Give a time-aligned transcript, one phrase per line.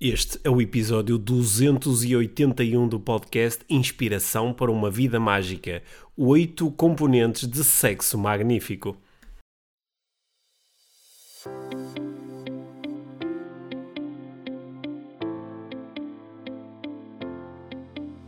[0.00, 5.82] Este é o episódio 281 do podcast Inspiração para uma Vida Mágica.
[6.16, 8.96] Oito componentes de sexo magnífico.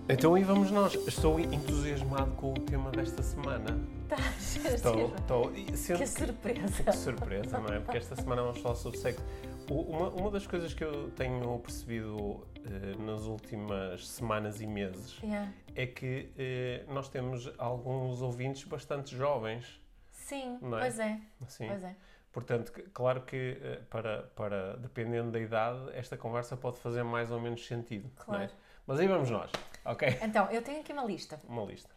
[0.08, 0.94] Então aí vamos nós.
[1.06, 3.78] Estou entusiasmado com o tema desta semana.
[4.10, 6.82] Estás, Estou, estou, e sendo Que surpresa.
[6.82, 7.78] Que surpresa, não é?
[7.78, 9.22] Porque esta semana vamos falar sobre sexo.
[9.70, 15.18] O- Uma, uma das coisas que eu tenho percebido eh, nas últimas semanas e meses
[15.22, 15.52] Yeah.
[15.76, 19.80] é que eh, nós temos alguns ouvintes bastante jovens.
[20.10, 20.68] Sim, é?
[20.68, 21.66] pois é, Assim.
[21.68, 21.94] pois é.
[22.32, 27.40] Portanto, claro que eh, para, para, dependendo da idade, esta conversa pode fazer mais ou
[27.40, 28.08] menos sentido.
[28.18, 28.24] é?
[28.24, 28.50] Claro.
[28.86, 29.50] Mas aí vamos nós,
[29.84, 30.18] ok?
[30.22, 31.90] Então, eu tenho aqui uma lista, Uma lista.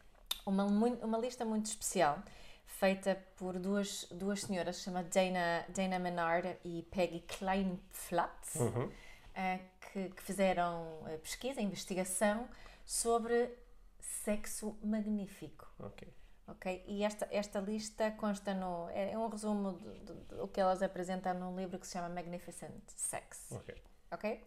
[0.46, 2.20] uma, uma lista muito especial,
[2.66, 8.92] feita por duas, duas senhoras, chama Dana, Dana Menard e Peggy Kleinflatz, Uhum.
[9.36, 9.60] eh,
[9.92, 12.48] que, que fizeram eh, pesquisa, investigação
[12.86, 13.56] sobre
[14.00, 15.68] sexo magnífico.
[15.80, 16.08] Ok.
[16.48, 16.84] Ok?
[16.88, 18.90] E esta, esta lista consta no.
[18.90, 23.48] É, é um resumo do, que elas apresentam num livro que se chama Magnificent Sex.
[23.52, 23.82] Ok.
[24.12, 24.46] Ok?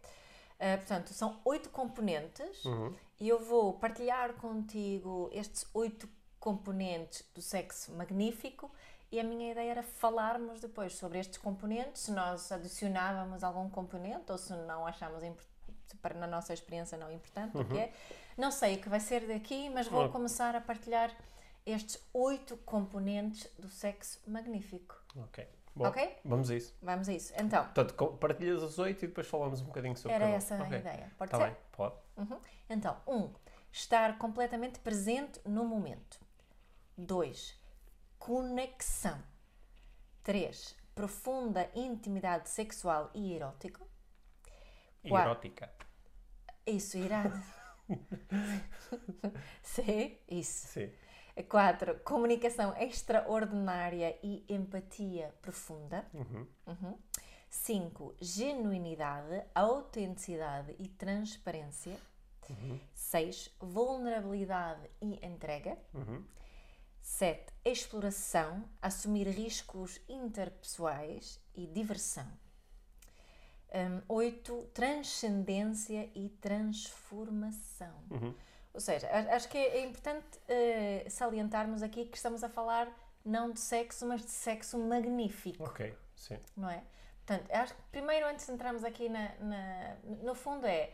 [0.58, 2.94] Uh, portanto, são oito componentes Uhum.
[3.20, 6.06] e eu vou partilhar contigo estes oito
[6.50, 8.70] componentes do sexo magnífico
[9.10, 14.30] e a minha ideia era falarmos depois sobre estes componentes, se nós adicionávamos algum componente
[14.30, 14.86] ou se não
[15.88, 17.92] se para na nossa experiência não importante, o que é.
[18.36, 20.12] Não sei o que vai ser daqui, mas vou Ok.
[20.12, 21.10] começar a partilhar
[21.64, 24.94] estes oito componentes do sexo magnífico.
[25.16, 25.48] Ok.
[25.74, 26.16] Bom, Ok?
[26.24, 26.72] vamos a isso.
[26.80, 27.32] Vamos a isso.
[27.36, 30.36] Então, Portanto, partilhas os oito e depois falamos um bocadinho sobre era cada um.
[30.36, 30.78] essa a Ok.
[30.78, 31.12] ideia.
[31.18, 31.44] Pode Tá ser?
[31.46, 31.94] bem, pode.
[32.16, 32.38] Uhum.
[32.70, 33.32] Então, um,
[33.72, 36.24] estar completamente presente no momento.
[36.96, 37.54] Dois,
[38.18, 39.22] conexão.
[40.22, 43.84] Três, profunda intimidade sexual e erótica.
[45.04, 45.70] Erótica.
[46.66, 47.40] Isso, irado.
[49.62, 50.68] Sim, isso.
[50.68, 50.90] Sim.
[51.50, 56.04] Quatro, comunicação extraordinária e empatia profunda.
[56.14, 56.46] Uhum.
[56.66, 56.98] Uhum.
[57.50, 61.96] Cinco, genuinidade, autenticidade e transparência.
[62.48, 62.80] Uhum.
[62.94, 65.76] Seis, vulnerabilidade e entrega.
[65.92, 66.24] Uhum.
[67.08, 72.26] Sete, exploração, assumir riscos interpessoais e diversão.
[73.72, 77.94] Hum, oito, transcendência e transformação.
[78.10, 78.34] Uhum.
[78.74, 82.88] Ou seja, acho que é, é importante eh, salientarmos aqui que estamos a falar
[83.24, 86.40] não de sexo, mas de sexo magnífico Ok, sim.
[86.56, 86.82] não é?
[87.24, 90.92] Portanto, acho que primeiro, antes de entrarmos aqui na, na- no fundo, é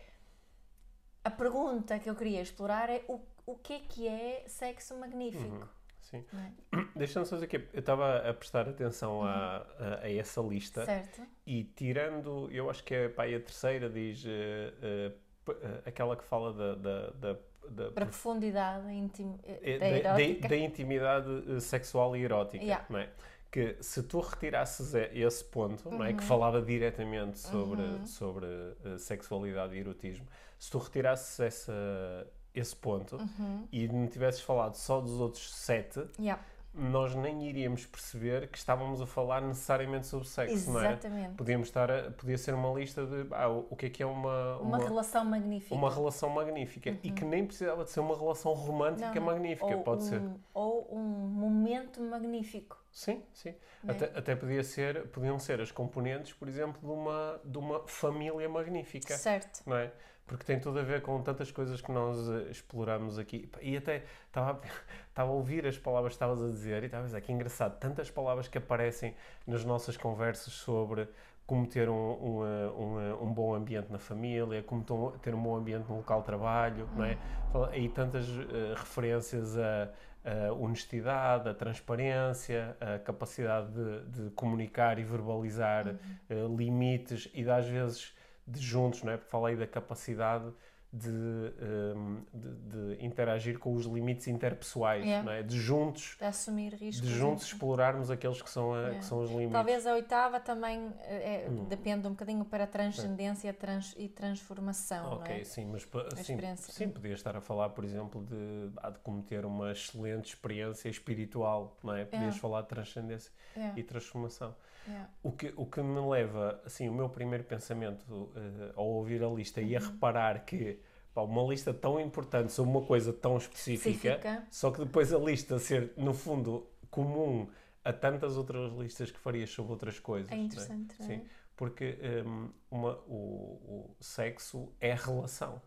[1.24, 5.66] a pergunta que eu queria explorar é o, o que é que é sexo magnífico?
[6.12, 6.24] Sim.
[6.72, 6.76] É?
[6.96, 11.22] Deixa-me só dizer que eu estava a prestar atenção a, a, a essa lista Certo?
[11.46, 16.52] e tirando, eu acho que é pá, a terceira, diz p- eh, aquela que fala
[16.52, 17.36] da, da, da,
[17.68, 19.38] da- Para profundidade intim,
[19.80, 22.86] da da- da- intimidade sexual e erótica, Yeah.
[22.98, 23.08] é?
[23.50, 26.04] Que se tu retirasses esse ponto, não Uhum.
[26.04, 26.12] é?
[26.14, 30.26] Que falava diretamente sobre, sobre eh, sexualidade e erotismo,
[30.58, 33.66] se tu retirasses essa, esse ponto Uhum.
[33.72, 36.40] e me tivesses falado só dos outros sete, Yeah,
[36.74, 40.92] nós nem iríamos perceber que estávamos a falar necessariamente sobre sexo, não é?
[40.92, 41.34] exatamente.
[41.34, 44.56] Podíamos estar a- podia ser uma lista de ah, o que é que é uma,
[44.58, 45.74] Uma, relação magnífica.
[45.74, 50.02] uma relação magnífica e que nem precisava de ser uma relação romântica Não, magnífica, pode
[50.04, 50.22] um, ser.
[50.54, 52.81] Ou um momento magnífico.
[52.92, 53.54] Sim, sim.
[53.88, 53.90] É?
[53.90, 58.48] Até, até podia ser, podiam ser as componentes, por exemplo, de uma, de uma família
[58.48, 59.62] magnífica, Certo.
[59.66, 59.90] não é?
[60.26, 63.50] Porque tem tudo a ver com tantas coisas que nós eh, exploramos aqui.
[63.60, 64.60] E até estava
[65.16, 68.10] a, ouvir as palavras que estavas a dizer e estava a dizer que engraçado, tantas
[68.10, 69.16] palavras que aparecem
[69.46, 71.08] nas nossas conversas sobre
[71.44, 74.84] como ter um, um, eh, um, eh, um bom ambiente na família, como
[75.20, 77.18] ter um bom ambiente no local de trabalho, não é?
[77.50, 79.90] Fala- Aí tantas eh, referências a,
[80.24, 85.96] a honestidade, a transparência, a capacidade de, de comunicar e verbalizar
[86.30, 88.14] eh, limites e de, às vezes
[88.46, 89.16] de juntos, não é?
[89.16, 90.52] Porque fala aí da capacidade
[90.92, 92.54] de, ehm, de,
[92.96, 95.24] de interagir com os limites interpessoais, Yeah.
[95.24, 95.42] não é?
[95.42, 97.08] De juntos, De assumir riscos.
[97.08, 98.98] de juntos explorarmos aqueles que são, a- Yeah.
[98.98, 99.52] que são os limites.
[99.52, 101.64] Talvez a oitava também eh, é- Hum.
[101.64, 105.44] depende um bocadinho para a transcendência trans- e transformação, Ok, não é?
[105.44, 105.82] sim, mas
[106.16, 110.90] sim, sim, podia estar a falar, por exemplo, de, de como ter uma excelente experiência
[110.90, 112.04] espiritual, não é?
[112.04, 112.38] Podias É.
[112.38, 114.54] falar de transcendência É, e transformação.
[114.88, 115.06] É.
[115.22, 119.28] O que, o que me leva, assim, o meu primeiro pensamento eh, ao ouvir a
[119.28, 119.86] lista e a Uhum.
[119.86, 120.80] reparar que
[121.14, 124.46] pá, uma lista tão importante sobre uma coisa tão específica, Específica.
[124.50, 127.48] só que depois a lista ser, no fundo, comum
[127.84, 130.30] a tantas outras listas que farias sobre outras coisas.
[130.32, 131.08] É não interessante, não é?
[131.08, 131.24] Sim,
[131.56, 135.60] porque um, uma, o, o sexo é relação,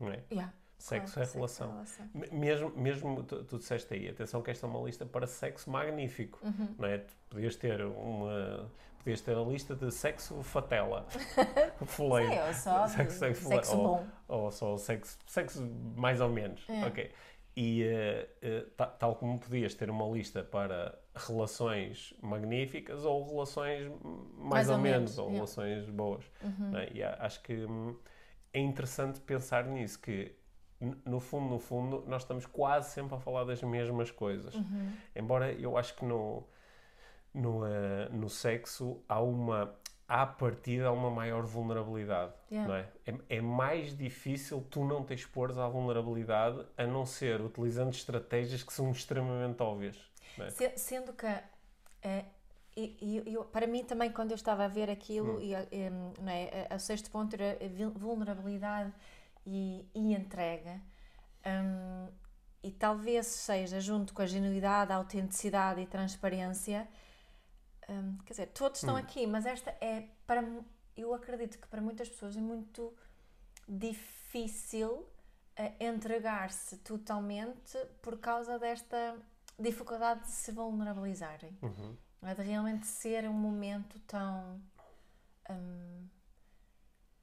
[0.00, 0.22] não é?
[0.30, 1.70] Yeah, Sexo claro, é relação.
[1.72, 2.06] relação.
[2.14, 5.70] Me- Mesmo, mesmo tu, tu disseste aí, atenção que esta é uma lista para sexo
[5.70, 6.74] magnífico, Uhum.
[6.78, 6.98] não é?
[6.98, 8.70] Tu podias ter uma...
[8.98, 11.06] Podias ter a lista de sexo fatela,
[11.86, 12.32] foleiro.
[12.32, 14.06] Sim, ou só Sexo- sexo- sexo ou- bom.
[14.28, 15.62] ou só sexo, sexo
[15.96, 16.84] mais ou menos, É.
[16.86, 17.10] ok.
[17.58, 23.90] E eh, ta- tal como podias ter uma lista para relações magníficas ou relações
[24.36, 26.24] mais, Mais ou, ou menos, menos, ou relações boas.
[26.58, 26.90] não é?
[26.92, 27.96] E acho que hum,
[28.52, 30.34] é interessante pensar nisso, que
[30.80, 34.54] no fundo, no fundo, nós estamos quase sempre a falar das mesmas coisas.
[34.54, 34.92] Uhum.
[35.14, 36.44] Embora eu acho que no,
[37.32, 39.74] no, eh, no sexo há uma
[40.08, 42.68] à partida há uma maior vulnerabilidade, Yeah.
[42.68, 42.88] não é?
[43.28, 43.38] é?
[43.38, 48.72] é mais difícil tu não te expores à vulnerabilidade a não ser utilizando estratégias que
[48.72, 49.98] são extremamente óbvias.
[50.38, 50.48] É?
[50.50, 51.26] Se- Sendo que,
[52.02, 52.24] eh,
[52.76, 54.92] e- e para mim também, quando eu estava a ver Hum.
[54.92, 55.90] aquilo, e, eh, em,
[56.22, 57.58] não é, o sexto ponto era
[57.96, 58.92] vulnerabilidade
[59.46, 60.82] e, e entrega,
[61.46, 62.08] hum,
[62.62, 66.86] e talvez seja, junto com a genuidade, a autenticidade e transparência,
[67.88, 68.98] hum, quer dizer, todos estão Hum.
[68.98, 70.42] aqui, mas esta é, para,
[70.96, 72.92] eu acredito que para muitas pessoas é muito
[73.68, 75.06] difícil
[75.56, 79.16] eh, entregar-se totalmente por causa desta
[79.58, 81.56] dificuldade de se vulnerabilizarem.
[81.62, 81.96] Uhum.
[82.22, 82.34] É?
[82.34, 84.60] De realmente ser um momento tão.
[85.48, 86.08] hum,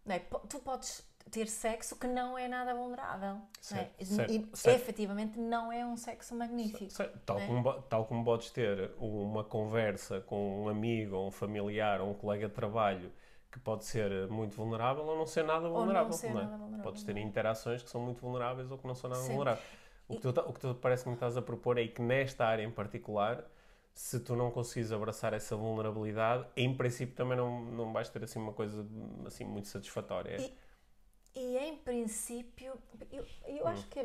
[0.05, 0.19] não é?
[0.19, 3.35] Tu podes ter sexo que não é nada vulnerável.
[3.35, 3.45] não é?
[3.61, 4.75] Certo, E- certo, certo.
[4.81, 6.93] efetivamente não é um sexo magnífico.
[7.25, 7.47] Tal, né?
[7.47, 12.13] como, tal como podes ter uma conversa com um amigo, ou um familiar, ou um
[12.13, 13.11] colega de trabalho
[13.51, 16.11] que pode ser muito vulnerável ou não ser nada não vulnerável.
[16.13, 16.43] ser não é?
[16.43, 17.23] nada vulnerável, Podes ter não é?
[17.23, 19.65] interações que são muito vulneráveis ou que não são nada vulneráveis.
[20.07, 22.45] O que, tu, o que tu parece que me estás a propor é que nesta
[22.45, 23.43] área em particular,
[23.93, 28.39] se tu não conseguires abraçar essa vulnerabilidade, em princípio também não, não vais ter assim
[28.39, 28.85] uma coisa
[29.25, 30.35] assim muito satisfatória.
[30.41, 30.53] E-
[31.35, 32.77] E em princípio,
[33.11, 33.69] eu, eu Hum.
[33.69, 33.99] acho que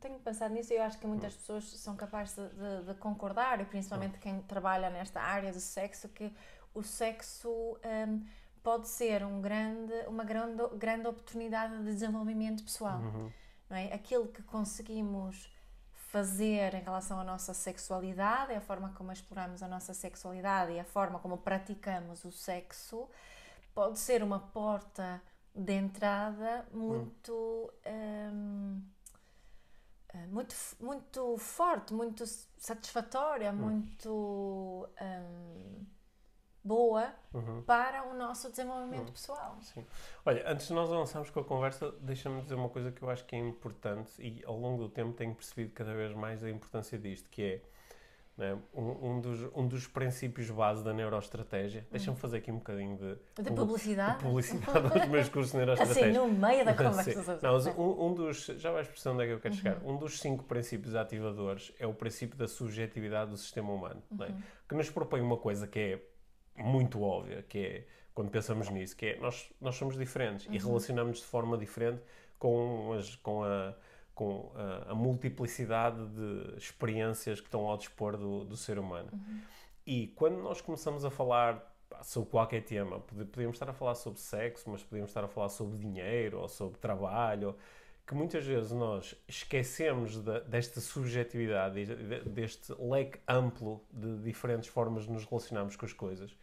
[0.00, 3.60] tenho pensado nisso e eu acho que muitas pessoas são capazes de, de- de concordar,
[3.60, 3.66] e Hum.
[3.66, 6.32] principalmente quem trabalha nesta área do sexo, que
[6.74, 7.48] o sexo
[8.08, 8.26] hum,
[8.62, 12.98] pode ser um grande, uma grande, grande oportunidade de desenvolvimento pessoal.
[13.00, 13.30] Uhum.
[13.70, 13.92] Não é?
[13.92, 15.50] Aquilo que conseguimos
[15.92, 20.84] fazer em relação à nossa sexualidade, a forma como exploramos a nossa sexualidade e a
[20.84, 23.08] forma como praticamos o sexo,
[23.74, 25.20] pode ser uma porta
[25.54, 28.82] de entrada muito hum,
[30.08, 32.24] eh, muito, muito forte, muito
[32.56, 35.84] satisfatória, muito hum,
[36.62, 37.62] boa Uhum.
[37.62, 39.56] para o nosso desenvolvimento pessoal.
[39.60, 39.84] Sim.
[40.24, 43.24] Olha, antes de nós avançarmos com a conversa, deixa-me dizer uma coisa que eu acho
[43.26, 46.98] que é importante e ao longo do tempo tenho percebido cada vez mais a importância
[46.98, 47.62] disto, que é
[48.36, 51.86] né, um, um dos, um dos princípios base da neuroestratégia.
[51.90, 54.18] Deixa-me fazer aqui um bocadinho de, De publi- publicidade?
[54.18, 56.20] de publicidade aos meus cursos de Assim, neuroestratégia.
[56.20, 57.38] no meio da conversa.
[57.42, 58.46] Não, um, um dos.
[58.46, 59.82] Já vais perceber onde é que eu quero chegar.
[59.82, 59.94] Uhum.
[59.94, 64.02] Um dos cinco princípios ativadores é o princípio da subjetividade do sistema humano?
[64.10, 64.42] Uhum.
[64.68, 65.78] que nos propõe uma coisa que
[66.56, 70.54] é muito óbvia, que é quando pensamos nisso, que é nós, nós somos diferentes Uhum.
[70.54, 72.00] e relacionamos de forma diferente
[72.38, 73.74] com, as, com, a,
[74.14, 79.08] com a, a multiplicidade de experiências que estão ao dispor do, do ser humano.
[79.12, 79.40] Uhum.
[79.86, 81.72] E quando nós começamos a falar
[82.02, 85.78] sobre qualquer tema, podíamos estar a falar sobre sexo, mas podíamos estar a falar sobre
[85.78, 87.54] dinheiro ou sobre trabalho,
[88.06, 95.04] que muitas vezes nós esquecemos da- desta subjetividade de- deste leque amplo de diferentes formas
[95.04, 96.34] de nos relacionarmos com as coisas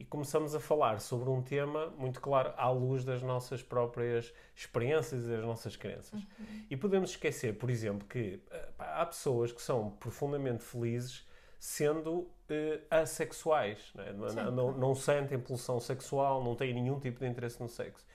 [0.00, 5.24] e começamos a falar sobre um tema muito claro à luz das nossas próprias experiências
[5.24, 6.26] e das nossas crenças.
[6.70, 11.28] E podemos esquecer, por exemplo, que eh, há pessoas que são profundamente felizes
[11.58, 14.12] sendo eh, assexuais, não, é?
[14.14, 14.36] Não- Sim.
[14.50, 18.06] não, não sentem pulsão sexual, não têm nenhum tipo de interesse no sexo.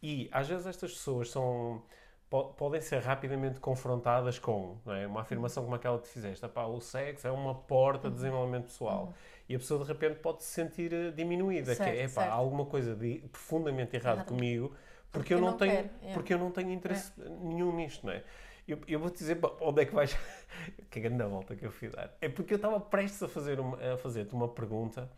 [0.00, 1.82] E às vezes estas pessoas são
[2.30, 5.06] po- podem ser rapidamente confrontadas com é?
[5.08, 9.12] uma afirmação como aquela que fizeste, "Epá, o sexo é uma porta de desenvolvimento pessoal.
[9.48, 12.24] E a pessoa de repente pode se sentir eh, diminuída, que é, Certo, "Epá, há
[12.26, 12.32] certo.
[12.34, 14.78] alguma coisa de profundamente errado comigo, porque,
[15.10, 16.12] Porque eu não, não tenho, quero, é.
[16.14, 18.22] porque eu não tenho interesse nenhum nisto, não é?
[18.66, 20.16] Eu, eu vou-te dizer onde é que vais.
[20.90, 22.16] que grande volta que eu fui dar.
[22.20, 25.10] É porque eu estava prestes a fazer uma- a fazer-te uma pergunta,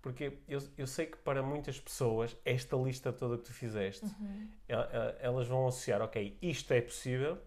[0.00, 4.48] porque eu, eu sei que para muitas pessoas, esta lista toda que tu fizeste, Uhum.
[4.68, 7.38] el- el- elas vão associar, ok, isto é possível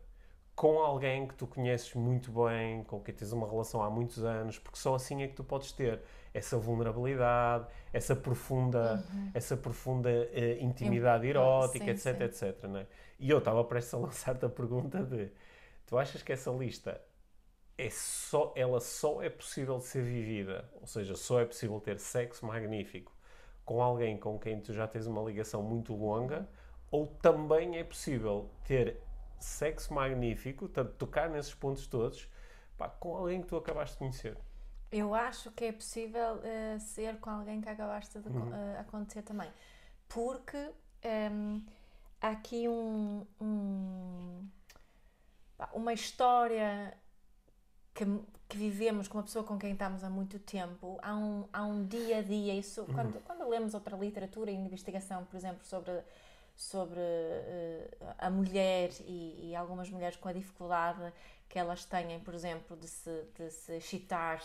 [0.55, 4.59] com alguém que tu conheces muito bem, com quem tens uma relação há muitos anos,
[4.59, 6.01] porque só assim é que tu podes ter
[6.33, 11.97] essa vulnerabilidade, essa profunda, essa profunda eh, intimidade erótica, Uhum.
[11.97, 12.45] sim, etc, sim.
[12.47, 12.63] etc.
[12.63, 12.87] não é?
[13.19, 15.31] E eu estava prestes a lançar-te a pergunta de
[15.85, 17.01] tu achas que essa lista
[17.77, 21.97] é só, ela só é possível de ser vivida, ou seja, só é possível ter
[21.99, 23.11] sexo magnífico
[23.65, 26.47] com alguém com quem tu já tens uma ligação muito longa,
[26.91, 28.97] ou também é possível ter
[29.39, 32.27] sexo magnífico, tanto tocar nesses pontos todos,
[32.77, 34.37] pá, com alguém que tu acabaste de conhecer.
[34.91, 38.49] Eu acho que é possível uh, ser com alguém que acabaste de uhum.
[38.49, 39.49] uh, acontecer também.
[40.07, 40.71] Porque um,
[41.03, 41.61] ehm,
[42.19, 44.47] há aqui um, um,
[45.73, 46.97] uma história
[47.93, 48.03] que,
[48.47, 50.97] que, vivemos com uma pessoa com quem estamos há muito tempo.
[51.03, 52.55] Há um, há um dia a dia.
[52.55, 52.93] Isso, uhum.
[52.93, 56.01] quando, quando lemos outra literatura e investigação, por exemplo, sobre
[56.59, 61.13] sobre uh, a mulher e, e, algumas mulheres com a dificuldade
[61.47, 64.43] que elas têm, por exemplo, de se, de se excitar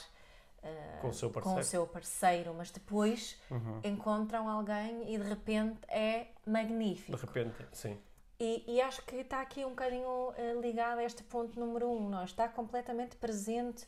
[0.64, 3.80] uh, com, o com, o seu parceiro, mas depois uhum.
[3.84, 7.16] encontram alguém e de repente é magnífico.
[7.16, 7.98] De repente, sim.
[8.40, 12.08] E, e acho que está aqui um bocadinho uh, ligado a este ponto número um,
[12.08, 12.24] não?
[12.24, 13.86] Está completamente presente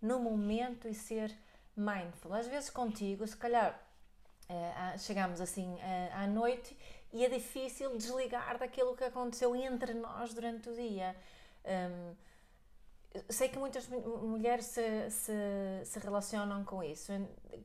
[0.00, 1.36] no momento e ser
[1.76, 2.32] mindful.
[2.34, 3.86] Às vezes contigo, se calhar
[4.98, 5.78] chegamos assim
[6.12, 6.76] à noite
[7.12, 11.14] e é difícil desligar daquilo que aconteceu entre nós durante o dia.
[11.64, 12.14] Um,
[13.28, 15.32] sei que muitas mulheres se, se,
[15.84, 17.12] se relacionam com isso,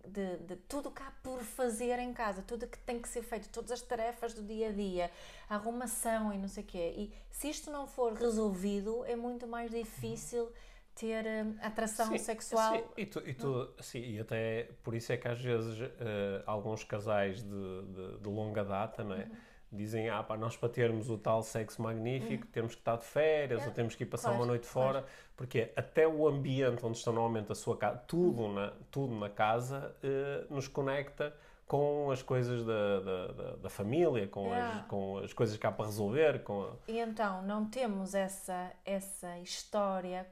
[0.07, 3.49] de, de, tudo que há por fazer em casa, tudo que tem que ser feito,
[3.49, 5.11] todas as tarefas do dia a dia,
[5.47, 6.93] arrumação e não sei o quê.
[6.97, 10.51] E se isto não for resolvido, é muito mais difícil
[10.95, 12.77] ter hum, atração sim, sexual.
[12.77, 16.43] Sim, e, tu, e, tu, sim, e até por isso é que às vezes uh,
[16.45, 19.25] alguns casais de, de, de, longa data não é?
[19.25, 19.35] Uhum.
[19.75, 23.63] Dizem: ah, pá, nós para termos o tal sexo magnífico temos que estar de férias
[23.63, 23.65] é.
[23.65, 25.08] ou temos que ir passar claro, uma noite fora, claro.
[25.36, 29.96] porque até o ambiente onde estão normalmente a sua casa, tudo, na, tudo na casa
[30.03, 31.36] uh, nos conecta
[31.67, 34.62] com as coisas da, da, da, da família, com, é.
[34.62, 36.44] as, com as coisas que há para resolver.
[36.44, 36.70] Com a...
[36.88, 40.27] E então, não temos essa, essa história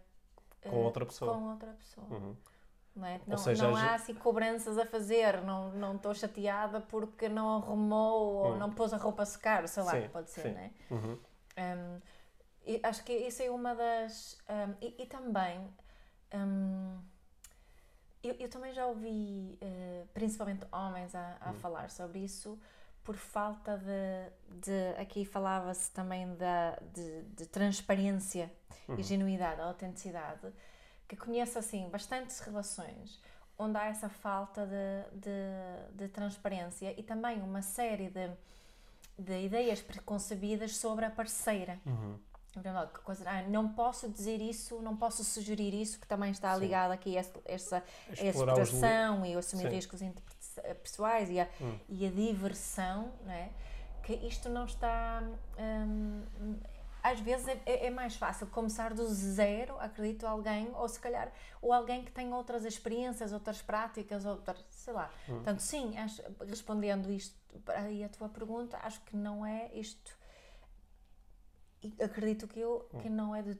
[0.61, 1.33] com uh, outra pessoa.
[1.33, 2.07] Com outra pessoa.
[2.09, 2.35] Uhum.
[2.95, 3.19] Não, é?
[3.25, 8.51] não, seja, não há assim cobranças a fazer, não estou chateada porque não arrumou ou
[8.51, 8.57] uhum.
[8.57, 10.51] não pôs a roupa a secar, sei lá, sim, pode ser, sim.
[10.51, 10.71] não é?
[10.91, 11.19] Uhum.
[11.57, 12.01] Um,
[12.65, 14.37] e acho que isso é uma das.
[14.49, 15.67] Um, e, e, também.
[16.33, 16.97] Um,
[18.23, 21.55] eu, eu, também já ouvi, uh, principalmente homens, a, a uhum.
[21.55, 22.57] falar sobre isso
[23.03, 24.61] por falta de.
[24.61, 28.51] de aqui falava-se também da, de, de transparência
[28.87, 28.95] uhum.
[28.97, 30.53] e genuidade, autenticidade,
[31.15, 33.19] que conheço assim bastantes relações
[33.57, 38.29] onde há essa falta de, de, de transparência e também uma série de,
[39.17, 41.79] de ideias preconcebidas sobre a parceira.
[41.85, 42.17] Uhum.
[43.25, 47.25] Ah, não posso dizer isso, não posso sugerir isso, que também está ligado aqui a
[47.45, 49.75] essa, exploração e assumir Sim.
[49.75, 50.01] riscos
[50.83, 51.79] pessoais e a, hum.
[51.89, 53.49] e a diversão, não é?
[54.03, 55.23] que isto não está.
[55.57, 56.23] Hum,
[57.03, 61.31] às vezes é, é, é, mais fácil começar do zero, acredito, alguém, ou se calhar,
[61.61, 65.11] ou alguém que tem outras experiências, outras práticas, outras, sei lá.
[65.27, 65.35] Hum.
[65.35, 67.35] Portanto, sim, acho, respondendo isto
[67.67, 70.17] aí a tua pergunta, acho que não é isto.
[72.01, 72.99] Acredito que eu hum.
[72.99, 73.59] que não é de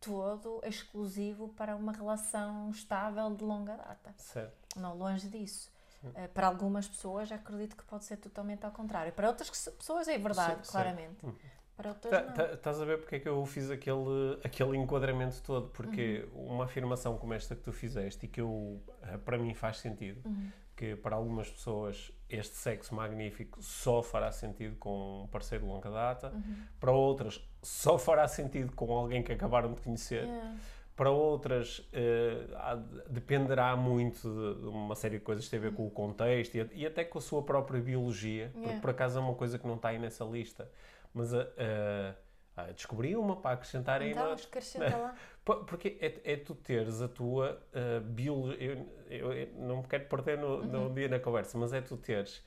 [0.00, 4.12] todo exclusivo para uma relação estável de longa data.
[4.16, 4.76] Certo.
[4.76, 5.70] Não, longe disso.
[6.02, 9.12] Uh, para algumas pessoas acredito que pode ser totalmente ao contrário.
[9.12, 11.24] Para outras pessoas é verdade, sim, claramente.
[11.24, 11.36] Uhum.
[11.76, 12.34] Para tá, não.
[12.34, 15.68] Tá, estás a ver porque é que eu fiz aquele, aquele enquadramento todo?
[15.68, 16.54] Porque uhum.
[16.54, 20.20] uma afirmação como esta que tu fizeste e que eu, eh, para mim faz sentido,
[20.24, 20.50] uhum.
[20.76, 25.90] que para algumas pessoas este sexo magnífico só fará sentido com um parceiro de longa
[25.90, 26.54] data, uhum.
[26.78, 30.24] para outras só fará sentido com alguém que acabaram de conhecer.
[30.24, 30.56] Yeah
[30.94, 35.86] para outras uh, dependerá muito de, uma série de coisas que tem a ver com
[35.86, 38.80] o contexto e, e até com a sua própria biologia, porque yeah.
[38.80, 40.68] por acaso é uma coisa que não está aí nessa lista.
[41.14, 44.42] Mas uh, uh, descobri uma para acrescentar então, ainda.
[44.42, 45.14] acrescenta lá.
[45.44, 48.86] Porque é, é, tu teres a tua uh, biologia.
[49.10, 50.88] Eu, eu, não me quero perder no, uhum.
[50.88, 52.42] no dia na conversa, mas é tu teres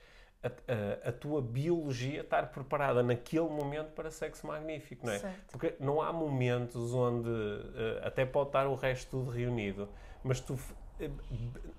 [0.45, 5.19] a, a, a, tua biologia estar preparada naquele momento para sexo magnífico, não é?
[5.19, 5.51] Certo.
[5.51, 9.89] Porque não há momentos onde uh, até pode estar o resto tudo reunido,
[10.23, 10.59] mas tu uh,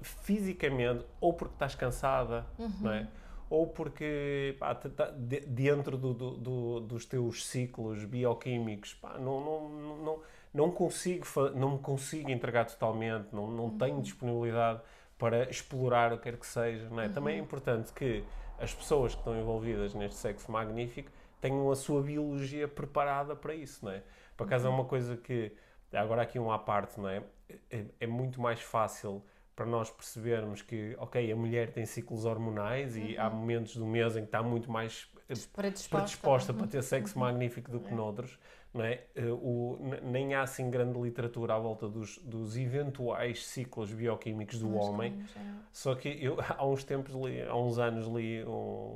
[0.03, 2.73] fisicamente, ou porque estás cansada, uhum.
[2.81, 3.09] não é?
[3.49, 4.73] Ou porque pá,
[5.17, 10.21] de, dentro do, do, do, dos teus ciclos bioquímicos pá, não, não, não,
[10.53, 11.25] não, consigo,
[11.55, 13.79] não me consigo entregar totalmente, não, não uhum.
[13.79, 14.81] tenho disponibilidade
[15.17, 16.89] para explorar o que quer que seja.
[16.89, 17.07] Não é?
[17.07, 17.13] Uhum.
[17.13, 18.25] Também é importante que
[18.59, 21.11] as pessoas que estão envolvidas neste sexo magnífico
[21.41, 24.03] tenham a sua biologia preparada para isso, não é?
[24.37, 24.77] Por acaso é uhum.
[24.77, 25.53] é uma coisa que,
[25.93, 27.23] agora aqui um à parte, não é?
[27.71, 29.23] É, é muito mais fácil
[29.57, 33.37] para nós percebermos que, ok, a mulher tem ciclos hormonais e há Uhum.
[33.37, 35.89] momentos do mês em que está muito mais eh, Predisposta.
[35.91, 36.59] predisposta Uhum.
[36.59, 38.39] para ter sexo magnífico do que noutros,
[38.75, 39.05] não é?
[39.15, 44.69] Eh, o, nem há assim grande literatura à volta dos, dos eventuais ciclos bioquímicos do
[44.69, 45.15] Nós homem.
[45.37, 45.67] é.
[45.73, 48.51] Só que eu há uns tempos, li, há uns anos, li, um,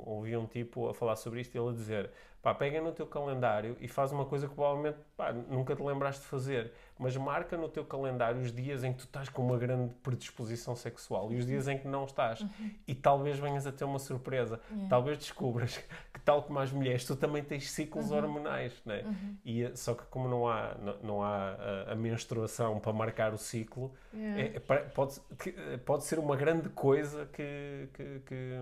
[0.05, 2.11] ouvi um tipo a falar sobre isto e ele a dizer:
[2.41, 6.21] pá, pega no teu calendário e faz uma coisa que provavelmente pá, nunca te lembraste
[6.21, 9.57] de fazer, mas marca no teu calendário os dias em que tu estás com uma
[9.57, 12.45] grande predisposição sexual e os dias em que não estás.
[12.87, 14.59] E talvez venhas a ter uma surpresa.
[14.89, 15.77] Talvez descubras
[16.13, 19.03] que, tal como as mulheres, tu também tens ciclos hormonais, né?
[19.43, 21.55] E, eh, só que como não há, não, não há
[21.87, 24.41] a, a menstruação para marcar o ciclo, Yeah.
[24.41, 25.53] é- é- pode, que-
[25.85, 28.59] pode ser uma grande coisa que, que, que,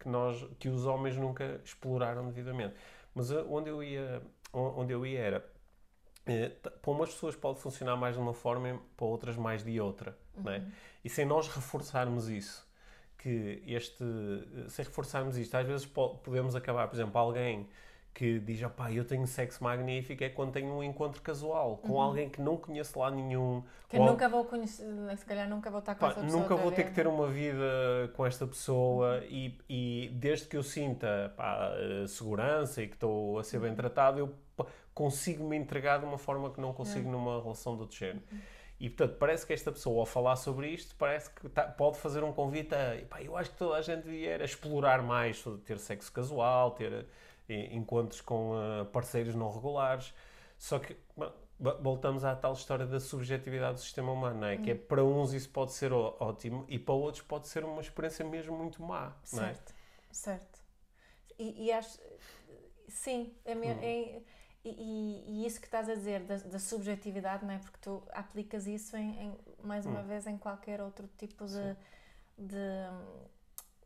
[0.00, 2.74] que nós, que os homens nunca exploraram devidamente.
[3.16, 5.52] Mas eh, onde eu ia, onde eu ia era,
[6.26, 9.80] eh, para umas pessoas pode funcionar mais de uma forma e para outras mais de
[9.80, 10.18] outra.
[10.46, 10.62] é?
[11.04, 12.68] E sem nós reforçarmos isso,
[13.18, 17.68] que este, eh, sem reforçarmos isto, às vezes po- podemos acabar, por exemplo, alguém
[18.18, 22.30] que diz, opá, eu tenho sexo magnífico, é quando tenho um encontro casual com alguém
[22.30, 23.62] que não conheço lá nenhum.
[23.90, 24.86] Que ou- nunca vou conhecer,
[25.18, 27.10] se calhar nunca vou estar com Pá, essa pessoa nunca vou ter que ter não
[27.10, 27.14] é?
[27.14, 32.86] uma vida com esta pessoa e, e desde que eu sinta pá, eh, segurança e
[32.88, 33.64] que estou a ser Uhum.
[33.64, 34.34] bem tratado, eu
[34.94, 38.22] consigo me entregar de uma forma que não consigo numa relação de outro género.
[38.32, 38.38] Uhum.
[38.80, 42.24] E portanto, parece que esta pessoa, ao falar sobre isto, parece que tá- pode fazer
[42.24, 42.96] um convite a.
[43.10, 47.06] Pá, eu acho que toda a gente devia explorar mais, sobre ter sexo casual, ter
[47.54, 50.14] encontros com eh, parceiros não regulares.
[50.58, 50.96] Só que
[51.58, 54.56] voltamos à tal história da subjetividade do sistema humano, não é?
[54.58, 58.24] Que é para uns isso pode ser ótimo e para outros pode ser uma experiência
[58.24, 59.56] mesmo muito má, não é?
[59.56, 59.74] Certo,
[60.10, 60.60] certo.
[61.38, 61.98] E, e acho.
[62.88, 63.78] Sim, é, me- Hum.
[63.80, 64.22] é-
[64.64, 64.70] e,
[65.42, 67.58] e- isso que estás a dizer da, da subjetividade, não é?
[67.58, 70.04] Porque tu aplicas isso em, em- mais uma Hum.
[70.04, 71.76] vez em qualquer outro tipo de,
[72.38, 72.56] de,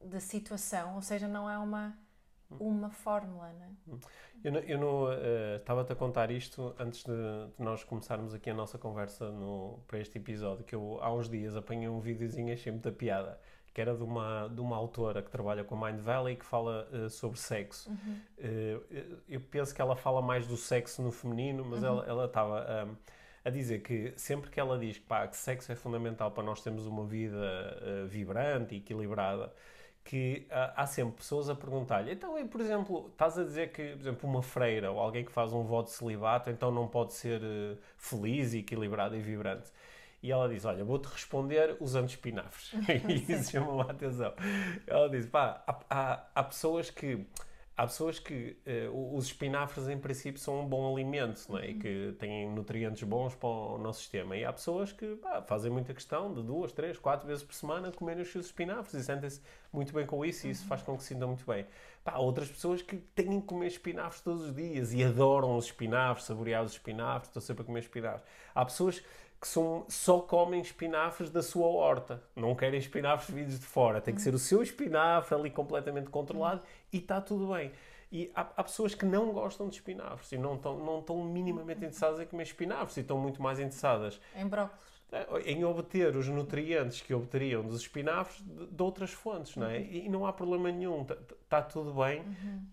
[0.05, 2.10] de situação, ou seja, não há uma, Hum.
[2.59, 3.99] Uma fórmula, não é?
[4.45, 7.13] Eu, não- eu não eh, estava-te a contar isto antes de,
[7.57, 11.29] de nós começarmos aqui a nossa conversa no, para este episódio, que eu há uns
[11.29, 13.39] dias apanhei um videozinho e achei muita piada,
[13.73, 16.89] que era de uma, de uma autora que trabalha com a Mind Valley que fala
[16.93, 17.91] eh, sobre sexo.
[18.39, 18.81] Eh,
[19.29, 22.95] eu penso que ela fala mais do sexo no feminino, mas ela ela estava ahm,
[23.45, 26.63] a dizer que sempre que ela diz que, pá, que sexo é fundamental para nós
[26.63, 27.39] termos uma vida
[27.83, 29.53] eh, vibrante e equilibrada,
[30.05, 33.91] que ah, há sempre pessoas a perguntar-lhe, então, e, por exemplo, estás a dizer que,
[33.91, 37.13] por exemplo, uma freira ou alguém que faz um voto de celibato, então não pode
[37.13, 39.71] ser eh, feliz, equilibrado e vibrante.
[40.23, 42.73] E ela diz, olha, vou-te responder usando espinafres.
[43.09, 44.35] e isso chamou a atenção.
[44.87, 47.27] Ela diz, pá, há, há, há pessoas que...
[47.81, 51.71] Há pessoas que eh, os espinafres, em princípio, são um bom alimento não é?
[51.71, 54.37] e que têm nutrientes bons para o nosso sistema.
[54.37, 57.91] E há pessoas que pá, fazem muita questão de duas, três, quatro vezes por semana
[57.91, 59.41] comerem os seus espinafres e sentem-se
[59.73, 61.65] muito bem com isso e isso faz com que se sintam muito bem.
[62.05, 65.65] Pá, há outras pessoas que têm que comer espinafres todos os dias e adoram os
[65.65, 68.23] espinafres, saborear os espinafres, estão sempre a comer espinafres.
[68.55, 69.03] Há pessoas
[69.41, 72.23] que são, só comem espinafres da sua horta.
[72.37, 74.01] Não querem espinafres vindos de fora.
[74.01, 77.73] Tem que ser o seu espinafre ali completamente controlado e está tudo bem.
[78.13, 81.79] E há, há pessoas que não gostam de espinafres e não estão, não estão minimamente
[81.79, 84.83] interessadas em comer espinafres e estão muito mais interessadas Em brócolis.
[85.13, 89.81] eh, em obter os nutrientes que obteriam dos espinafres de, de outras fontes, não é?
[89.81, 91.07] E, e não há problema nenhum,
[91.45, 92.25] está tudo bem,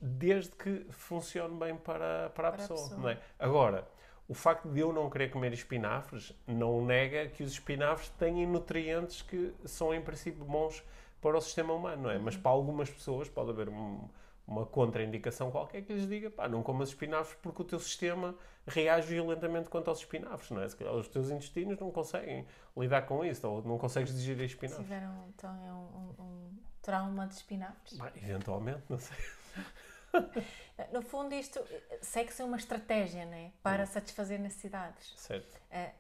[0.02, 3.00] desde que funcione bem para, para a Para a pessoa, pessoa.
[3.02, 3.20] não é?
[3.40, 3.88] Agora,
[4.28, 9.22] o facto de eu não querer comer espinafres não nega que os espinafres têm nutrientes
[9.22, 10.84] que são, em princípio, bons
[11.22, 12.18] para o sistema humano, não é?
[12.20, 14.08] Mas para algumas pessoas pode haver um-
[14.46, 18.34] uma contraindicação qualquer que lhes diga, pá, não comas espinafres porque o teu sistema
[18.66, 20.70] reage violentamente quanto aos espinafres, não é?
[20.70, 22.46] Se calhar os teus intestinos não conseguem
[22.78, 24.86] lidar com isso, ou não consegues digerir espinafres.
[24.86, 27.98] Tiveram então é um, um- um trauma de espinafres.
[27.98, 29.18] Bah, eventualmente, não sei.
[30.94, 31.60] No fundo, isto,
[32.02, 33.52] sexo é uma estratégia, né?
[33.64, 35.14] Para satisfazer necessidades.
[35.18, 35.58] Certo.
[35.72, 35.92] Eh,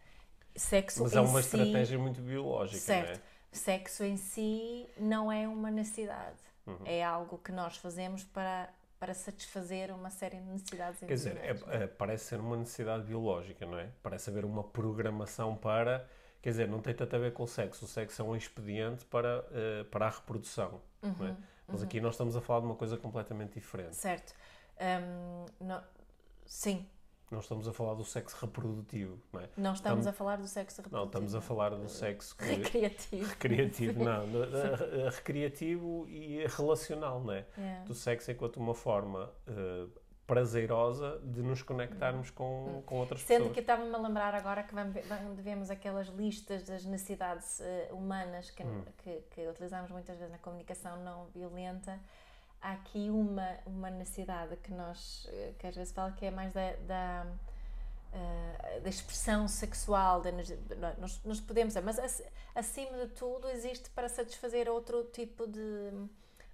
[0.55, 3.09] Sexo Mas é uma si, estratégia muito biológica, Certo.
[3.09, 3.21] não é?
[3.51, 6.37] Sexo em si não é uma necessidade.
[6.65, 6.77] Uhum.
[6.85, 11.83] É algo que nós fazemos para, para satisfazer uma série de necessidades Quer dizer, é-
[11.83, 13.89] é- parece ser uma necessidade biológica, não é?
[14.01, 16.07] Parece haver uma programação para.
[16.41, 17.85] Quer dizer, não tem tanto a ver com o sexo.
[17.85, 21.35] O sexo é um expediente para, eh, para a reprodução, não Uhum, é?
[21.67, 23.95] Mas aqui nós estamos a falar de uma coisa completamente diferente.
[23.95, 24.33] Certo.
[24.79, 25.83] Hum, não-
[26.45, 26.87] sim,
[27.29, 29.49] Não estamos a falar do sexo reprodutivo, não é?
[29.57, 30.97] não estamos Estamos- a falar do sexo reprodutivo.
[30.97, 33.25] Não, estamos a falar do sexo que- recreativo.
[33.27, 37.45] recreativo, não, da- da- recreativo e relacional, não é?
[37.57, 37.83] Yeah.
[37.83, 39.87] Do sexo enquanto uma forma eh,
[40.27, 43.53] prazerosa de nos conectarmos com, com outras Sendo pessoas.
[43.53, 47.87] que eu estava-me a lembrar agora que vamos, vamos- vemos aquelas listas das necessidades eh,
[47.93, 48.83] humanas que, Hum.
[48.97, 51.97] que, que utilizamos muitas vezes na comunicação não violenta.
[52.61, 56.51] Há aqui uma, uma necessidade que nós, eh, que às vezes fala que é mais
[56.51, 57.25] da, da,
[58.11, 60.31] eh, da expressão sexual, da,
[60.99, 65.91] nós, nós podemos, mas ac- acima de tudo existe para satisfazer outro tipo de,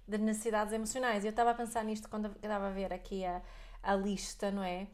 [0.06, 1.24] de necessidades emocionais.
[1.24, 3.40] Eu estava a pensar nisto quando estava a ver aqui a,
[3.84, 4.86] a lista, não é?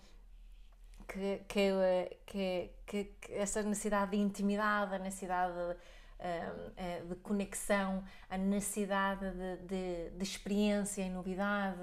[1.08, 5.76] Que, que, eh, que, que, que essa necessidade de intimidade, a necessidade de,
[6.20, 11.80] eh, eh, de conexão, a necessidade de, de, de experiência e novidade,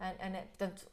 [0.00, 0.86] a- a portanto,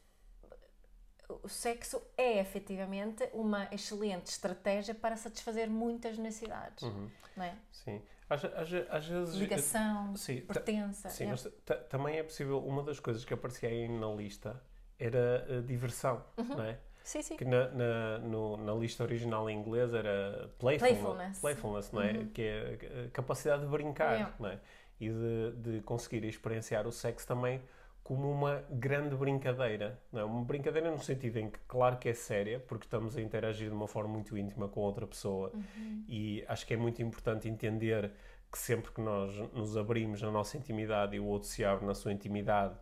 [1.42, 7.56] o sexo é efetivamente uma excelente estratégia para satisfazer muitas necessidades, Uhum, não é?
[7.72, 8.02] sim.
[8.28, 9.34] Às, às, às vezes.
[9.34, 11.08] Ligação, Sim, ta- pertença.
[11.08, 11.26] Sim, é.
[11.30, 12.64] mas ta- também é possível.
[12.64, 14.62] Uma das coisas que aparecia aí na lista
[15.00, 16.44] era a diversão, Uhum.
[16.56, 16.78] não é?
[17.02, 17.36] Sim, sim.
[17.36, 21.40] Que na, na, no- na lista original em inglês era playfulness, Playfulness.
[21.40, 22.12] playfulness, não é?
[22.12, 22.26] Uhum.
[22.28, 24.34] Que é a capacidade de brincar, Yeah.
[24.38, 24.60] não é?
[25.00, 27.60] E de, de conseguir experienciar o sexo também
[28.04, 30.24] como uma grande brincadeira, não é?
[30.24, 33.74] Uma brincadeira no sentido em que, claro que é séria, porque estamos a interagir de
[33.74, 36.04] uma forma muito íntima com outra pessoa Uhum.
[36.06, 38.10] e acho que é muito importante entender
[38.52, 41.94] que sempre que nós nos abrimos na nossa intimidade e o outro se abre na
[41.94, 42.74] sua intimidade,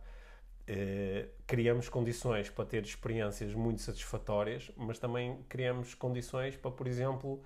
[0.71, 7.41] eh, criamos condições para ter experiências muito satisfatórias, mas também criamos condições para, por exemplo,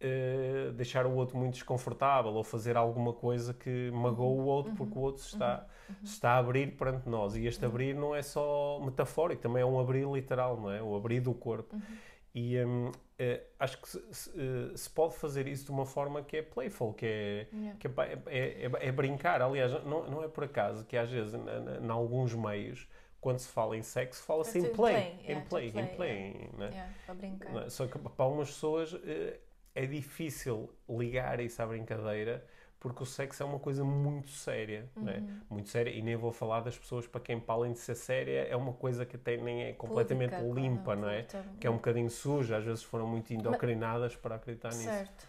[0.00, 4.96] eh, deixar o outro muito desconfortável ou fazer alguma coisa que magoa o outro porque
[4.96, 5.66] o outro está,
[6.04, 7.34] se está a abrir perante nós.
[7.34, 10.80] E este abrir não é só metafórico, também é um abrir literal, não é?
[10.80, 11.76] O abrir do corpo.
[12.32, 16.22] E hum, eh, acho que se, se, eh, se pode fazer isso de uma forma
[16.22, 17.78] que é playful, que é, Yeah.
[17.78, 17.92] que é,
[18.26, 19.42] é, é- é brincar.
[19.42, 22.88] Aliás, não, não é por acaso que às vezes, em alguns meios,
[23.20, 26.94] quando se fala em sexo, fala-se em Fala-se em play, em play, em play, né?
[27.04, 27.64] Para brincar.
[27.64, 27.68] É?
[27.70, 29.40] Só que para algumas pessoas eh,
[29.74, 32.44] é difícil ligar isso à brincadeira
[32.80, 35.18] porque o sexo é uma coisa muito séria, não é?
[35.18, 35.40] Uhum.
[35.50, 38.42] Muito séria, e nem vou falar das pessoas para quem, para além de ser séria,
[38.46, 41.26] é uma coisa que até nem é completamente Púdica, limpa, claro, não é?
[41.60, 44.82] Que é um bocadinho suja, às vezes foram muito endocrinadas para acreditar nisso.
[44.82, 45.26] Certo.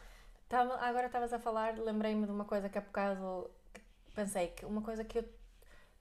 [0.47, 3.49] Tava- agora estavas a falar, lembrei-me de uma coisa que há bocado
[4.15, 5.25] pensei que uma coisa que eu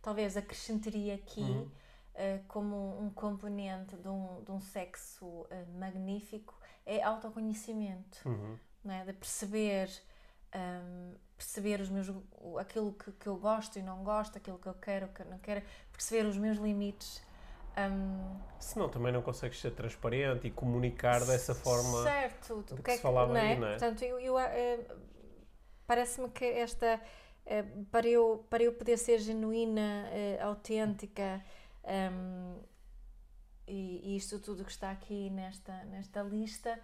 [0.03, 1.69] talvez acrescentaria aqui Uhum.
[2.15, 8.59] eh, como um componente de um, de um sexo eh, magnífico é autoconhecimento, Uhum.
[8.85, 9.05] não é?
[9.05, 9.89] De perceber,
[10.53, 12.11] ahm, perceber os meus,
[12.59, 15.38] aquilo que, que eu gosto e não gosto, aquilo que eu quero, que eu não
[15.38, 17.22] quero, perceber os meus limites.
[17.77, 22.03] ahm, Senão também não consegues ser transparente e comunicar dessa forma.
[22.03, 23.53] Certo, de o que que é se falava não é?
[23.53, 23.70] aí, não é?
[23.79, 24.85] Portanto, eu, eu, eh,
[25.87, 27.01] parece-me que esta,
[27.46, 31.40] eh, para, eu, para eu poder ser genuína, eh, autêntica,
[31.85, 32.59] ehm,
[33.68, 36.81] e, e isto tudo que está aqui nesta, nesta lista,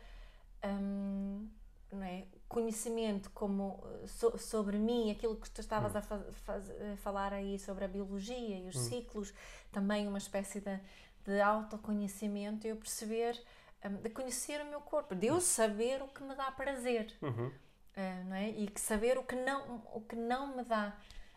[0.63, 1.49] ehm,
[1.91, 2.27] não é?
[2.49, 7.33] Conhecimento como eh, so- sobre mim, aquilo que tu estavas a fa- faz- a falar
[7.33, 9.33] aí sobre a biologia e os ciclos,
[9.73, 10.79] também uma espécie de,
[11.25, 13.41] de autoconhecimento, eu perceber,
[13.85, 17.51] hum, de conhecer o meu corpo, de eu saber o que me dá prazer, Uhum.
[17.97, 18.51] eh, não é?
[18.51, 20.97] E que saber o que não, o que não me dá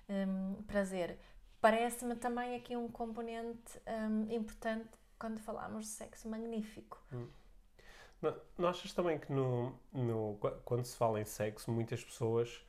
[0.10, 1.18] hum, prazer.
[1.60, 7.02] Parece-me também aqui um componente hum, importante quando falamos de sexo magnífico.
[8.22, 12.66] Não, não achas também que no, no- qu- quando se fala em sexo, muitas pessoas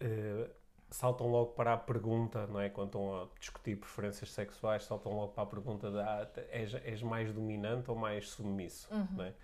[0.00, 0.50] eh,
[0.90, 2.68] saltam logo para a pergunta, não é?
[2.70, 7.02] Quando estão a discutir preferências sexuais, saltam logo para a pergunta de ah, és, és
[7.02, 9.34] mais dominante ou mais submisso, não é?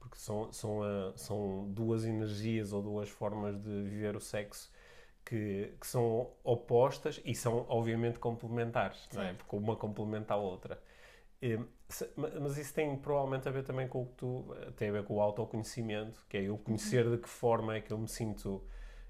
[0.00, 4.70] Porque são, são, ah, são duas energias ou duas formas de viver o sexo
[5.24, 9.34] que, que são opostas e são obviamente complementares, não é?
[9.34, 10.80] Porque uma complementa a outra.
[12.16, 15.04] Mas isso tem provavelmente a ver também com o que tu eh, tem a ver
[15.04, 18.62] com o autoconhecimento, que é eu conhecer de que forma é que eu me sinto,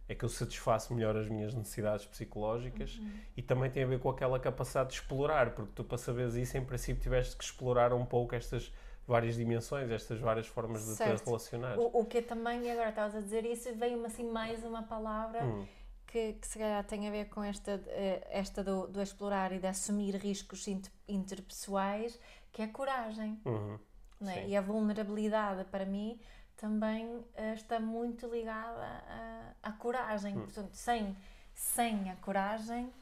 [0.09, 3.01] é que eu satisfaço melhor as minhas necessidades psicológicas
[3.37, 6.57] e também tem a ver com aquela capacidade de explorar, porque tu para saberes isso,
[6.57, 8.73] em princípio, tiveste que explorar um pouco estas
[9.07, 11.23] várias dimensões, estas várias formas de Certo.
[11.23, 11.79] te relacionar.
[11.79, 15.65] O, o que também, agora estavas a dizer isso, veio-me assim mais uma palavra Hum,
[16.09, 19.59] que, que se calhar tem a ver com esta, eh, esta do, do explorar e
[19.61, 22.19] de assumir riscos inter- interpessoais,
[22.51, 23.39] que é a coragem.
[23.45, 23.79] uhum,
[24.27, 24.49] é?
[24.49, 26.19] E a vulnerabilidade, para mim,
[26.57, 30.37] também eh, está muito ligada à, coragem.
[30.37, 30.41] Hum.
[30.45, 31.17] Portanto, sem,
[31.55, 32.93] sem a coragem,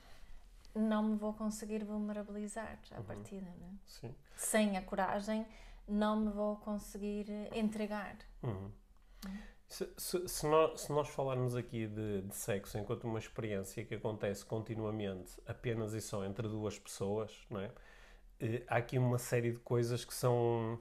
[0.74, 2.98] não me vou conseguir vulnerabilizar Uhum.
[2.98, 3.46] à partida.
[3.60, 3.70] Não é?
[3.86, 4.14] sim.
[4.36, 5.46] Sem a coragem,
[5.88, 8.16] não me vou conseguir eh, entregar.
[8.42, 8.70] Uhum.
[9.68, 13.94] Se, se- se nós, se nós falarmos aqui de, de sexo enquanto uma experiência que
[13.96, 17.70] acontece continuamente apenas e só entre duas pessoas, não é?
[18.40, 20.80] eh, há aqui uma série de coisas que são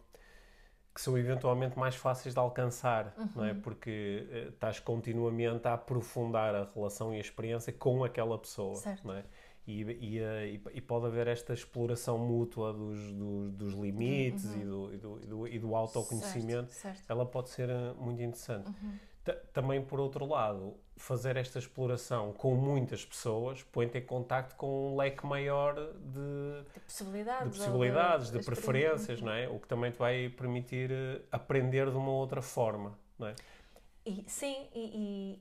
[0.93, 3.29] que são eventualmente mais fáceis de alcançar, uhum.
[3.35, 3.53] não é?
[3.53, 9.05] Porque uh, estás continuamente a aprofundar a relação e a experiência com aquela pessoa, certo.
[9.05, 9.25] não é?
[9.67, 14.61] E, e, e, e, pode haver esta exploração mútua dos, dos, dos limites uhum.
[14.61, 17.09] e, do, e, do, e, do, e do autoconhecimento, certo, certo.
[17.09, 18.67] ela pode ser muito interessante.
[18.67, 18.99] Uhum.
[19.51, 24.95] Também, por outro lado, fazer esta exploração com muitas pessoas põe-te em contacto com um
[24.95, 29.47] leque maior de, de possibilidades, de, possibilidades, de, de preferências, não é?
[29.47, 33.35] O que também te vai permitir eh, aprender de uma outra forma, não é?
[34.05, 35.39] E, sim, e,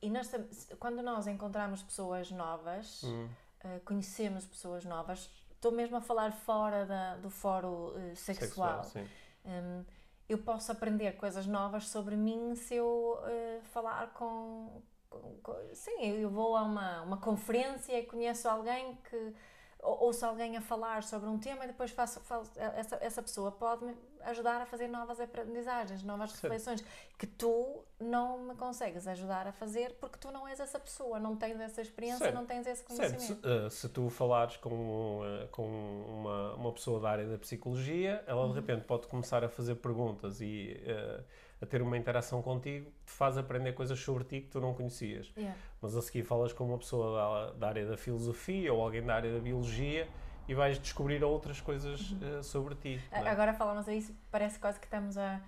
[0.00, 0.30] e, nós,
[0.78, 7.16] quando nós encontramos pessoas novas, uh, conhecemos pessoas novas, estou mesmo a falar fora da,
[7.16, 8.84] do fórum uh, sexual.
[8.84, 9.06] sexual
[9.44, 9.84] um,
[10.28, 16.02] eu posso aprender coisas novas sobre mim se eu uh, falar com, com, com, Sim,
[16.02, 19.34] eu vou a uma, uma conferência e conheço alguém que
[19.80, 23.86] ouço alguém a falar sobre um tema e depois faço, faço essa, essa pessoa pode
[24.24, 26.84] ajudar a fazer novas aprendizagens, novas reflexões
[27.18, 31.36] que tu não me consegues ajudar a fazer porque tu não és essa pessoa, não
[31.36, 33.22] tens essa experiência, não tens esse conhecimento.
[33.22, 38.22] Se, uh, se, tu falares com, uh, com uma, uma pessoa da área da psicologia,
[38.26, 38.54] ela de uhum.
[38.54, 41.24] repente pode começar a fazer perguntas e uh,
[41.60, 45.32] a ter uma interação contigo, te faz aprender coisas sobre ti que tu não conhecias.
[45.36, 45.58] Yeah.
[45.80, 49.14] Mas a seguir falas com uma pessoa da, da, área da filosofia ou alguém da
[49.14, 50.08] área da biologia
[50.48, 53.00] e vais descobrir outras coisas uh, sobre ti.
[53.10, 53.18] É?
[53.28, 55.40] Agora falamos a isso, parece quase que estamos a,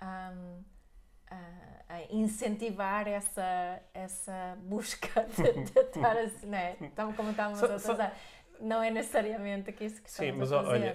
[0.00, 0.32] a,
[1.88, 6.76] a incentivar essa, essa busca de, de estar assim, não é?
[6.80, 8.16] Então, como estávamos a pensar
[8.60, 10.92] não é necessariamente que isso que Sim, mas a fazer,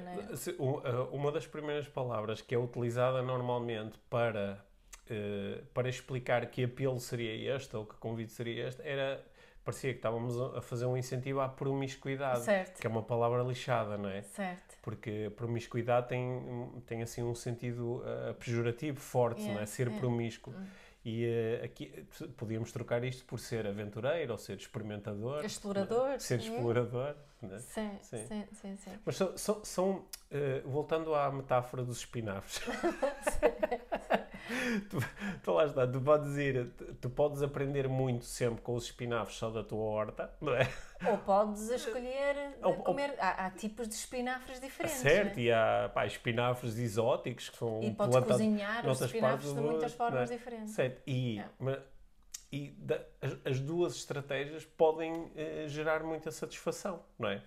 [0.60, 0.92] olha, é?
[1.12, 4.64] uma das primeiras palavras que é utilizada normalmente para,
[5.10, 9.24] uh, para explicar que apelo seria este ou que convite seria este era
[9.64, 12.80] parecia que estávamos a fazer um incentivo à promiscuidade, certo.
[12.80, 14.22] que é uma palavra lixada, não é?
[14.22, 14.78] Certo.
[14.82, 19.66] Porque promiscuidade tem, tem assim um sentido uh, pejorativo forte, yeah, não é?
[19.66, 20.00] Ser yeah.
[20.00, 20.54] promíscuo.
[20.54, 20.66] Mm.
[21.06, 22.06] E uh, aqui
[22.38, 25.44] podíamos trocar isto por ser aventureiro ou ser experimentador.
[25.44, 26.12] Explorador.
[26.12, 26.20] É?
[26.20, 27.16] Ser explorador.
[27.48, 27.60] Né?
[27.60, 28.92] Sim, sim, sim, sim, sim.
[29.06, 30.06] Mas são, são, são uh,
[30.66, 32.62] voltando à metáfora dos espinafres.
[34.90, 34.98] tu,
[35.44, 39.38] tu lá está, tu podes ir, tu, tu, podes aprender muito sempre com os espinafres
[39.38, 40.70] só da tua horta, não é?
[41.06, 43.12] Ou podes escolher ou, comer.
[43.12, 45.00] Ou, há, há, tipos de espinafres diferentes.
[45.00, 45.44] Certo, né?
[45.44, 50.32] e há pá, espinafres exóticos que são E podes cozinhar os espinafres de muitas formas
[50.32, 50.36] é?
[50.36, 50.74] diferentes.
[50.74, 51.40] Certo, e.
[51.40, 51.46] É.
[51.60, 51.80] Mas,
[52.54, 57.42] e da, as, as, duas estratégias podem eh, gerar muita satisfação, não é?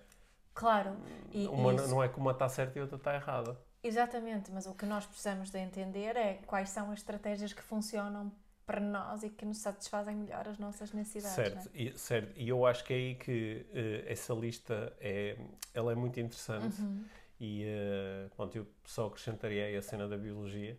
[0.53, 0.97] Claro.
[1.31, 1.87] E, uma isso...
[1.87, 3.57] não é que uma está certa e outra está errada.
[3.81, 8.29] Exatamente, mas o que nós precisamos de entender é quais são as estratégias que funcionam
[8.65, 11.35] para nós e que nos satisfazem melhor as nossas necessidades.
[11.35, 11.83] Certo, é?
[11.83, 12.33] e, certo.
[12.35, 15.37] e eu acho que é aí que uh, essa lista é,
[15.73, 17.05] ela é muito interessante uhum.
[17.39, 20.77] e uh, pronto, eu só acrescentaria a cena da biologia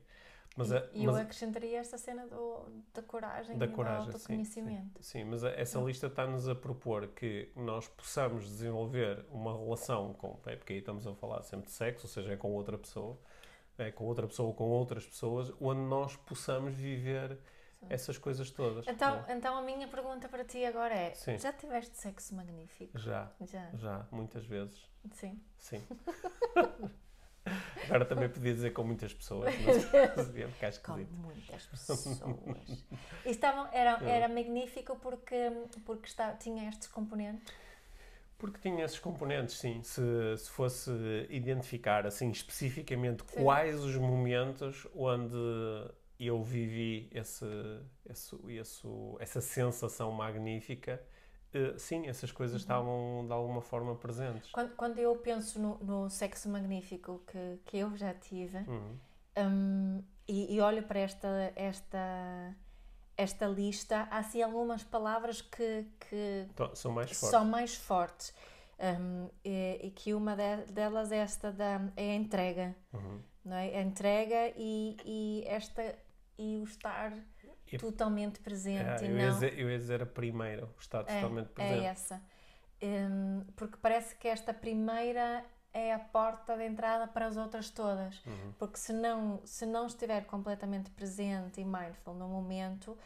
[0.58, 5.00] mas, e, mas, eu acrescentaria esta cena do, da coragem da e coragem, do autoconhecimento.
[5.00, 5.20] Sim, sim.
[5.20, 10.36] sim mas essa lista está-nos a propor que nós possamos desenvolver uma relação com.
[10.46, 13.16] É porque aí estamos a falar sempre de sexo, ou seja, é com outra pessoa,
[13.78, 17.38] é com outra pessoa ou com outras pessoas, onde nós possamos viver
[17.88, 18.84] essas coisas todas.
[18.88, 19.34] Então, é?
[19.34, 21.38] então a minha pergunta para ti agora é: Sim.
[21.38, 22.98] já tiveste sexo magnífico?
[22.98, 23.70] Já, já.
[23.74, 24.84] Já, muitas vezes.
[25.12, 25.40] Sim.
[25.56, 25.80] Sim.
[27.84, 31.08] Agora também podia dizer com muitas pessoas, mas ia ficar esquisito.
[31.08, 32.20] Com muitas pessoas.
[33.24, 35.50] E estavam, era, era magnífico porque,
[35.84, 37.52] porque está, tinha estes componentes?
[38.36, 39.82] Porque tinha esses componentes, sim.
[39.82, 40.02] Se,
[40.36, 40.90] se fosse
[41.28, 43.42] identificar assim especificamente sim.
[43.42, 45.34] quais os momentos onde
[46.20, 47.46] eu vivi esse,
[48.08, 48.86] esse, esse,
[49.18, 51.02] essa sensação magnífica,
[51.54, 52.60] Uh, sim, essas coisas uhum.
[52.60, 54.50] estavam de alguma forma presentes.
[54.50, 58.98] Quando, quando eu penso no, no, sexo magnífico que, que eu já tive uhum.
[59.38, 62.54] um, e, e, olho para esta, esta,
[63.16, 67.30] esta lista, há assim algumas palavras que, que são mais fortes.
[67.30, 68.34] São mais fortes.
[68.78, 73.20] Um, e, e, que uma de, delas é esta da é a entrega, uhum.
[73.44, 73.76] não é?
[73.76, 75.98] A entrega e, e esta
[76.38, 77.12] e o estar
[77.76, 79.04] totalmente presente.
[79.04, 79.20] É, eu, não...
[79.20, 81.84] ia dizer, eu ia dizer a primeira, o estado é, totalmente presente.
[81.84, 82.22] É essa.
[82.80, 88.24] Um, porque parece que esta primeira é a porta de entrada para as outras todas.
[88.24, 88.52] Uhum.
[88.58, 92.96] Porque se não, se não estiver completamente presente e mindful no momento,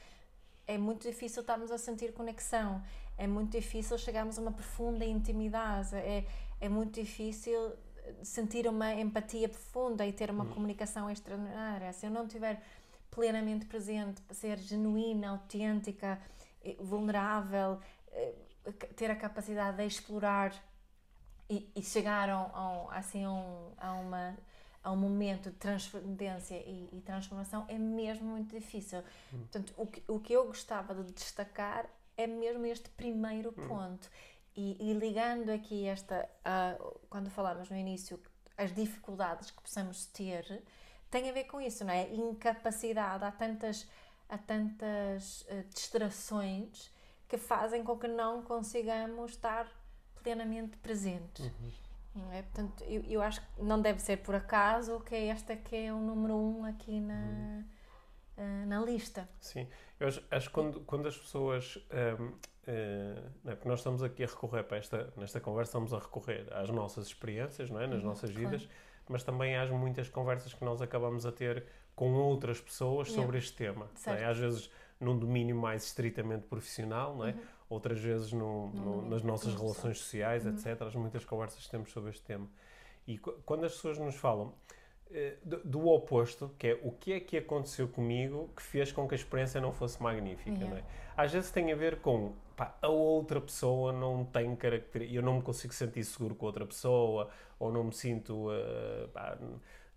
[0.66, 2.82] é muito difícil estarmos a sentir conexão.
[3.18, 5.94] É muito difícil chegarmos a uma profunda intimidade.
[5.96, 6.24] É,
[6.60, 7.72] é muito difícil
[8.22, 10.50] sentir uma empatia profunda e ter uma uhum.
[10.50, 11.92] comunicação extraordinária.
[11.92, 12.62] Se eu não tiver
[13.12, 16.18] plenamente presente, ser genuína, autêntica,
[16.64, 17.78] eh, vulnerável,
[18.10, 18.34] eh,
[18.96, 20.52] ter a capacidade de explorar
[21.48, 24.38] e, e chegaram a, um, assim, a, um, a, uma,
[24.82, 29.00] a um momento de transcendência e, e transformação é mesmo muito difícil.
[29.32, 29.38] Hum.
[29.40, 33.68] Portanto, o que, o que eu gostava de destacar é mesmo este primeiro hum.
[33.68, 34.10] ponto.
[34.56, 38.20] E, e, ligando aqui esta, uh, quando falamos no início,
[38.56, 40.62] as dificuldades que possamos ter,
[41.12, 42.12] tem a ver com isso, não é?
[42.12, 43.86] Incapacidade, há tantas,
[44.28, 46.90] há tantas uh, distrações
[47.28, 49.70] que fazem com que não consigamos estar
[50.22, 51.52] plenamente presentes.
[52.14, 52.32] Uhum.
[52.32, 52.42] É?
[52.42, 55.92] Portanto, eu, eu, acho que não deve ser por acaso que é esta que é
[55.92, 57.64] o número um aqui na, uhum.
[58.38, 59.28] uh, na lista.
[59.38, 59.68] Sim,
[60.00, 61.78] eu acho, acho que quando, quando as pessoas.
[62.18, 63.54] Um, uh, eh, é?
[63.54, 67.06] Porque nós estamos aqui a recorrer para esta, nesta conversa, estamos a recorrer às nossas
[67.06, 67.86] experiências, não é?
[67.86, 68.82] nas uhum, nossas vidas, claro.
[69.08, 73.22] Mas também às muitas conversas que nós acabamos a ter com outras pessoas yeah.
[73.22, 73.88] sobre este tema.
[74.06, 74.24] É?
[74.24, 74.70] Às vezes
[75.02, 77.32] num domínio mais estritamente profissional, não é?
[77.32, 77.38] Uhum.
[77.68, 80.52] outras vezes no, no, nas nossas relações sociais, uhum.
[80.52, 80.80] etc.
[80.82, 82.48] As muitas conversas que temos sobre este tema.
[83.06, 84.54] E quando as pessoas nos falam
[85.10, 89.08] eh, do, do, oposto, que é o que é que aconteceu comigo que fez com
[89.08, 90.70] que a experiência não fosse magnífica, yeah.
[90.70, 90.84] não é?
[91.16, 95.34] Às vezes tem a ver com pá, a outra pessoa não tem características, eu não
[95.36, 98.50] me consigo sentir seguro com outra pessoa, ou não me sinto.
[98.50, 99.36] Uh, pá,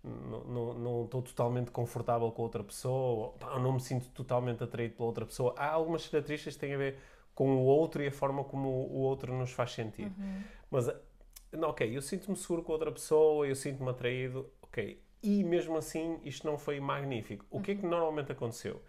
[0.02, 5.26] não estou totalmente confortável com outra pessoa, ou não me sinto totalmente atraído pela outra
[5.26, 5.52] pessoa.
[5.56, 6.98] Há algumas características que têm a ver
[7.34, 10.06] com o outro e a forma como o outro nos faz sentir.
[10.16, 10.42] Uhum.
[10.70, 10.88] Mas,
[11.50, 15.02] não, ok, eu sinto-me seguro com outra pessoa, eu sinto-me atraído, ok.
[15.24, 17.44] E mesmo assim, isto não foi magnífico.
[17.50, 17.90] O que é que uhum.
[17.90, 18.80] normalmente aconteceu?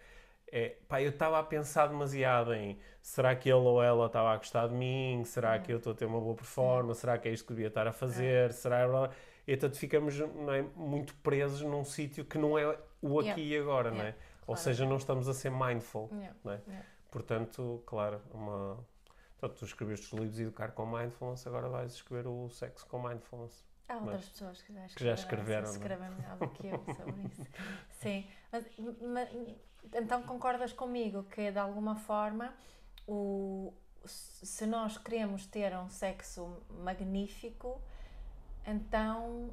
[0.50, 4.36] É, pá, eu estava a pensar demasiado em será que ele ou ela estava a
[4.36, 5.22] gostar de mim?
[5.24, 5.62] Será uhum.
[5.62, 7.00] que eu estou a ter uma boa performance?
[7.00, 8.52] Será que é isto que devia estar a fazer?
[8.52, 9.10] Será
[9.46, 13.42] e portanto ficamos é, muito presos num sítio que não é o aqui yeah.
[13.42, 14.02] e agora, yeah.
[14.02, 14.12] não é?
[14.12, 14.44] Claro.
[14.46, 16.36] Ou seja, não estamos a ser mindful, yeah.
[16.44, 16.60] não é?
[17.10, 18.78] Portanto, claro, uma...
[19.36, 23.64] Então, tu escreveste os livros Educar com Mindfulness, agora vais escrever o Sexo com Mindfulness.
[23.88, 25.64] Há outras pessoas que já, que já escreveram.
[25.64, 27.46] Que escrevem melhor do que eu sobre isso.
[28.00, 28.26] Sim.
[28.52, 28.64] Mas,
[29.00, 29.28] mas,
[29.94, 32.52] então concordas comigo que, de alguma forma,
[33.06, 33.72] o,
[34.04, 37.80] se nós queremos ter um sexo magnífico,
[38.66, 39.50] então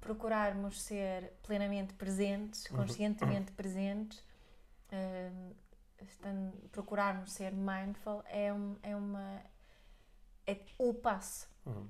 [0.00, 2.76] procurarmos ser plenamente presentes, uhum.
[2.76, 4.20] conscientemente presentes,
[4.92, 5.56] uh,
[6.00, 9.42] estando, procurarmos ser mindful é, um, é uma
[10.46, 11.48] é o passo.
[11.66, 11.88] Uhum.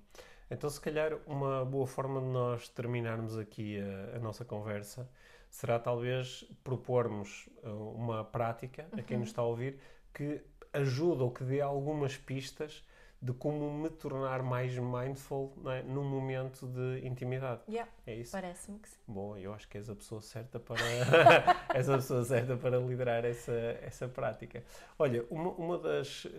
[0.50, 5.08] Então, se calhar, uma boa forma de nós terminarmos aqui a, a nossa conversa
[5.50, 9.32] será talvez propormos uh, uma prática a quem nos uhum.
[9.32, 9.78] está a ouvir
[10.12, 12.84] que ajuda ou que dê algumas pistas
[13.20, 15.82] de como me tornar mais mindful é?
[15.82, 17.62] num momento de intimidade.
[17.68, 18.32] Yeah, é isso?
[18.32, 18.98] Parece-me que sim.
[19.08, 20.76] Bom, eu acho que és a pessoa certa para
[21.74, 23.52] és a pessoa certa para liderar essa,
[23.82, 24.62] essa prática.
[24.98, 26.30] Olha, uma, uma das, uh,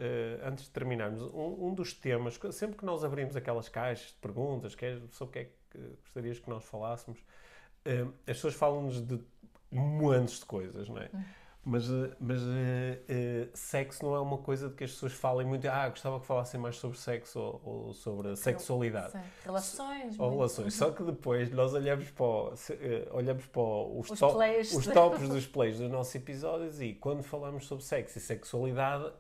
[0.46, 4.76] antes de terminarmos, um, um, dos temas, sempre que nós abrimos aquelas caixas de perguntas,
[5.12, 9.20] sobre o que é que gostarias que nós falássemos, uh, as pessoas falam-nos de
[9.72, 11.10] montes de coisas, não é?
[11.12, 11.24] Uhum.
[11.70, 15.46] Mas, eh, mas uh, uh, sexo não é uma coisa de que as pessoas falem
[15.46, 15.68] muito.
[15.68, 19.20] Ah, gostava que falassem mais sobre sexo ou, ou sobre a sexualidade.
[19.44, 20.18] Relações.
[20.18, 20.74] Ou relações.
[20.74, 22.54] Só que depois nós olhamos para, o,
[23.12, 24.74] olhamos para os, os, to plays.
[24.74, 29.12] os tops dos plays dos nossos episódios e quando falamos sobre sexo e sexualidade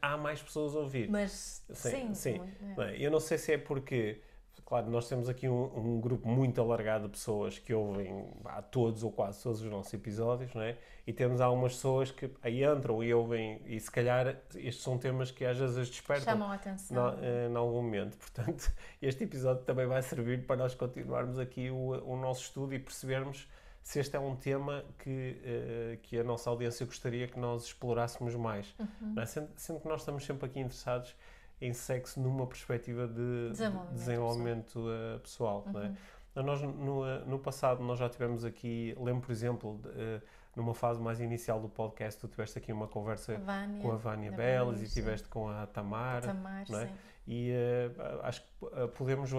[0.00, 1.10] há mais pessoas a ouvir.
[1.10, 2.14] Mas sim.
[2.14, 2.40] sim, sim.
[2.78, 2.96] É.
[2.96, 4.22] Eu não sei se é porque
[4.70, 9.02] Claro, nós temos aqui um, um, grupo muito alargado de pessoas que ouvem a todos
[9.02, 10.78] ou quase todos os nossos episódios, não é?
[11.04, 15.32] E temos algumas pessoas que aí entram e ouvem, e se calhar estes são temas
[15.32, 16.24] que às vezes despertam.
[16.24, 17.18] Chamam a atenção.
[17.20, 18.16] Eh, em algum momento.
[18.16, 22.78] Portanto, este episódio também vai servir para nós continuarmos aqui o, o nosso estudo e
[22.78, 23.48] percebermos
[23.82, 28.36] se este é um tema que, uh, que a nossa audiência gostaria que nós explorássemos
[28.36, 28.72] mais.
[28.78, 29.20] Uhum.
[29.20, 29.26] É?
[29.26, 31.16] Sendo, sendo que nós estamos sempre aqui interessados
[31.60, 34.84] em sexo numa perspectiva de desenvolvimento, desenvolvimento
[35.22, 35.62] pessoal.
[35.62, 35.94] pessoal uhum.
[35.94, 35.94] é?
[36.34, 40.22] Nós, no, eh, no passado, nós já tivemos aqui, lembro, por exemplo, de, uh,
[40.54, 43.96] numa fase mais inicial do podcast, tu tiveste aqui uma conversa a Vânia, com a
[43.96, 46.22] Vânia Beles e tiveste com a Tamar.
[46.22, 46.90] Tamar é?
[47.26, 49.30] E uh, acho que podemos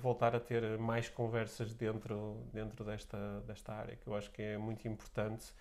[0.00, 4.58] voltar a ter mais conversas dentro, dentro desta, desta área, que eu acho que é
[4.58, 5.52] muito importante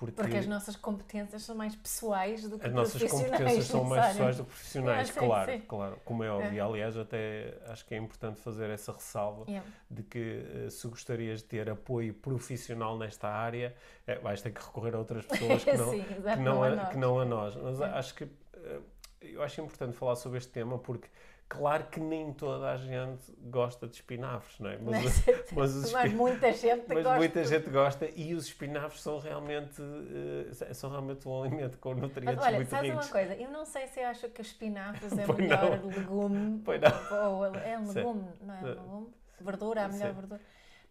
[0.00, 4.06] porque, Porque as nossas competências são mais pessoais do que As nossas competências são mais
[4.06, 5.60] pessoais do que profissionais, claro, sim.
[5.60, 6.58] claro, como é óbvio.
[6.58, 6.60] É.
[6.60, 9.68] Aliás, até acho que é importante fazer essa ressalva yeah.
[9.90, 14.60] de que eh, se gostarias de ter apoio profissional nesta área, é, vais ter que
[14.64, 17.54] recorrer a outras pessoas que não, sim, que não, a, que não a nós.
[17.56, 17.84] Mas é.
[17.84, 18.80] acho que eh,
[19.20, 21.08] eu acho importante falar sobre este tema porque
[21.50, 24.78] Claro que nem toda a gente gosta de espinafres, não é?
[24.78, 27.18] Mas, Mas, mas, os mas muita gente mas gosta.
[27.18, 32.00] muita gente gosta e os espinafres são realmente, eh, são realmente um alimento com Mas
[32.02, 33.34] nutrientes olha, muito sabes uma coisa?
[33.34, 35.86] Eu não sei se acho que espinafres é Pois melhor não.
[35.88, 36.62] legume.
[36.64, 36.90] Pois não.
[37.34, 37.98] Ou é um Sim.
[37.98, 38.66] legume, não é um Sim.
[38.68, 39.14] legume?
[39.40, 40.14] Verdura, a melhor Sim.
[40.14, 40.40] verdura.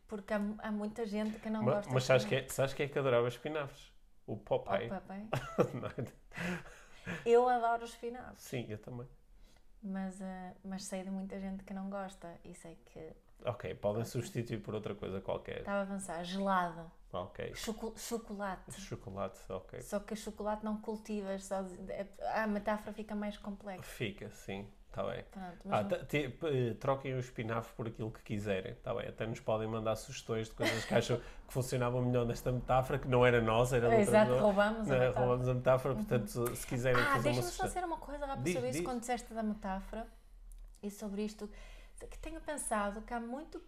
[0.08, 2.52] Porque há, há muita gente que não Ma- gosta Mas de sabes que, espinafres.
[2.52, 3.94] é, sabes que é que adorava espinafres?
[4.28, 4.90] O Popeye.
[5.08, 5.30] Bem.
[5.74, 6.06] Não é?
[7.26, 9.08] Eu adoro espinafres, Sim, eu também.
[9.82, 13.14] Mas, ah, mas sei de muita gente que não gosta e sei que
[13.46, 15.60] Ok, podem substituir por outra coisa qualquer.
[15.60, 16.24] estava a avançar.
[16.26, 17.54] Gelado, Ok.
[17.56, 18.72] choco- chocolate.
[18.82, 19.82] Chocolate, ok.
[19.82, 22.08] Só que chocolate não cultivas, só, é-
[22.42, 23.82] a metáfora fica mais complexa.
[23.84, 25.24] Fica, sim, está bem.
[25.32, 28.94] Pronto, mas Ah, não- t- te- eh, troquem o espinafre por aquilo que quiserem, está
[28.94, 29.08] bem?
[29.08, 31.18] Até nos podem mandar sugestões de coisas que acham
[31.48, 34.96] que funcionavam melhor nesta metáfora, que não era nossa, era outra Exato, roubamos a Não
[34.96, 35.00] é?
[35.00, 35.26] metáfora.
[35.26, 38.44] Roubamos a metáfora, portanto, se quiserem Ah, fazer uma deixa-me só dizer uma coisa rápida
[38.44, 38.86] Diz, sobre isso, diz.
[38.88, 40.08] quando disseste da metáfora
[40.84, 41.50] e sobre isto,
[42.10, 43.62] que tenho pensado que há muito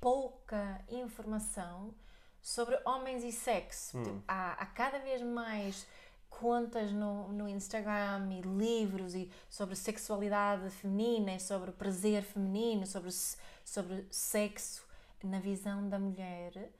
[0.00, 1.94] pouca informação
[2.42, 3.96] sobre homens e sexo.
[3.98, 4.02] Hum.
[4.02, 5.86] Tipo, há, há cada vez mais
[6.40, 13.10] contas no, no Instagram e livros e sobre sexualidade feminina sobre prazer feminino, sobre,
[13.64, 14.84] sobre sexo
[15.22, 16.70] na visão da mulher,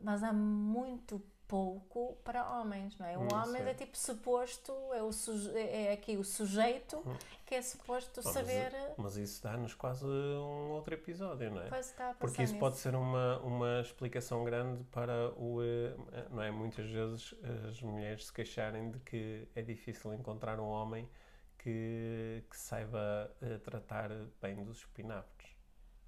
[0.00, 3.16] mas há muito pouco para homens, não é?
[3.16, 3.68] O Hum, homem sim.
[3.68, 7.02] é tipo suposto, é, o suje- é aqui o sujeito
[7.46, 8.72] que é suposto mas- saber.
[8.96, 11.68] Mas isso dá-nos quase um outro episódio, não é?
[11.68, 12.58] Pois está a Porque isso nisso.
[12.60, 15.62] pode ser uma, uma explicação grande para o.
[15.62, 15.94] eh,
[16.30, 16.50] Não é?
[16.50, 17.34] Muitas vezes
[17.68, 21.08] as mulheres se queixarem de que é difícil encontrar um homem
[21.58, 24.10] que, que saiba eh, tratar
[24.42, 25.50] bem dos espinafres.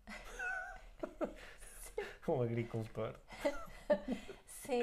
[2.28, 3.14] um agricultor.
[4.66, 4.82] Sim.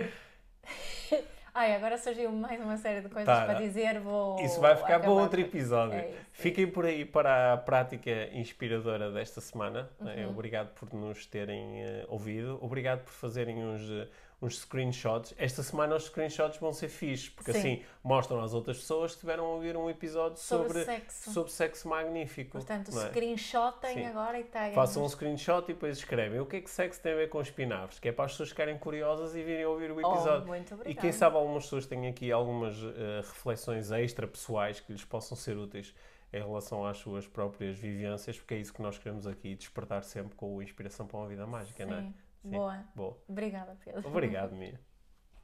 [1.54, 3.46] Ai, agora surgiu mais uma série de coisas Tá.
[3.46, 4.38] para dizer, vou.
[4.42, 5.98] Isso vai ficar para outro episódio.
[5.98, 9.90] É isso, é Fiquem por aí para a prática inspiradora desta semana.
[10.02, 10.10] Uhum.
[10.10, 12.60] Eh, Obrigado por nos terem eh, ouvido.
[12.62, 14.08] Obrigado por fazerem uns, eh,
[14.42, 15.34] uns screenshots.
[15.38, 17.60] Esta semana os screenshots vão ser fixes, porque Sim.
[17.60, 21.32] assim mostram às outras pessoas que tiveram a ouvir um episódio Sobre, sobre, sexo.
[21.32, 22.52] sobre sexo magnífico.
[22.52, 23.10] Portanto, é?
[23.10, 24.06] screenshotem Sim.
[24.06, 24.74] agora e taguem.
[24.74, 27.42] Façam um screenshot e depois escrevem o que é que sexo tem a ver com
[27.42, 30.44] espinafres, que é para as pessoas ficarem curiosas e virem ouvir o episódio.
[30.44, 34.92] Oh, muito E quem sabe algumas pessoas têm aqui algumas eh, reflexões extra pessoais que
[34.92, 35.94] lhes possam ser úteis
[36.34, 40.36] em relação às suas próprias vivências, porque é isso que nós queremos aqui, despertar sempre
[40.36, 42.12] com o Inspiração para uma Vida Mágica, não é?
[42.46, 42.52] Sim.
[42.52, 42.86] Boa.
[42.96, 43.18] Boa.
[43.28, 44.08] Obrigada, Pedro.
[44.08, 44.80] Obrigado, Mia.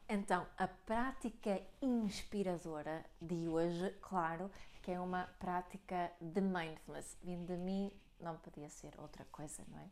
[0.08, 7.18] Então, a prática inspiradora de hoje, claro, que é uma prática de mindfulness.
[7.24, 9.90] Vindo de mim, não podia ser outra coisa, não é?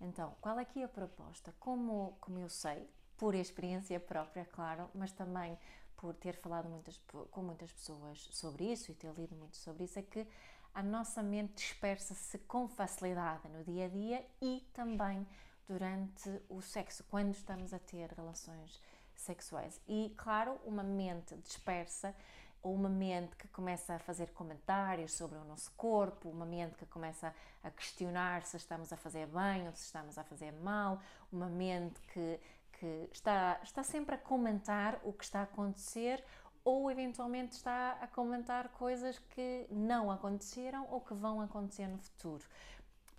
[0.00, 1.52] Então, qual é aqui a proposta?
[1.58, 2.88] Como, como eu sei,
[3.18, 5.58] por experiência própria, claro, mas também
[5.96, 6.98] por ter falado muitas,
[7.30, 10.26] com muitas pessoas sobre isso e ter lido muito sobre isso, é que
[10.72, 15.26] a nossa mente dispersa-se com facilidade no dia a dia e também
[15.70, 18.82] durante o sexo, quando estamos a ter relações
[19.14, 19.80] sexuais.
[19.86, 22.12] E, claro, uma mente dispersa
[22.60, 26.86] ou uma mente que começa a fazer comentários sobre o nosso corpo, uma mente que
[26.86, 31.00] começa a questionar se estamos a fazer bem ou se estamos a fazer mal,
[31.30, 32.40] uma mente que,
[32.72, 36.22] que está, está sempre a comentar o que está a acontecer
[36.64, 42.44] ou eventualmente está a comentar coisas que não aconteceram ou que vão acontecer no futuro.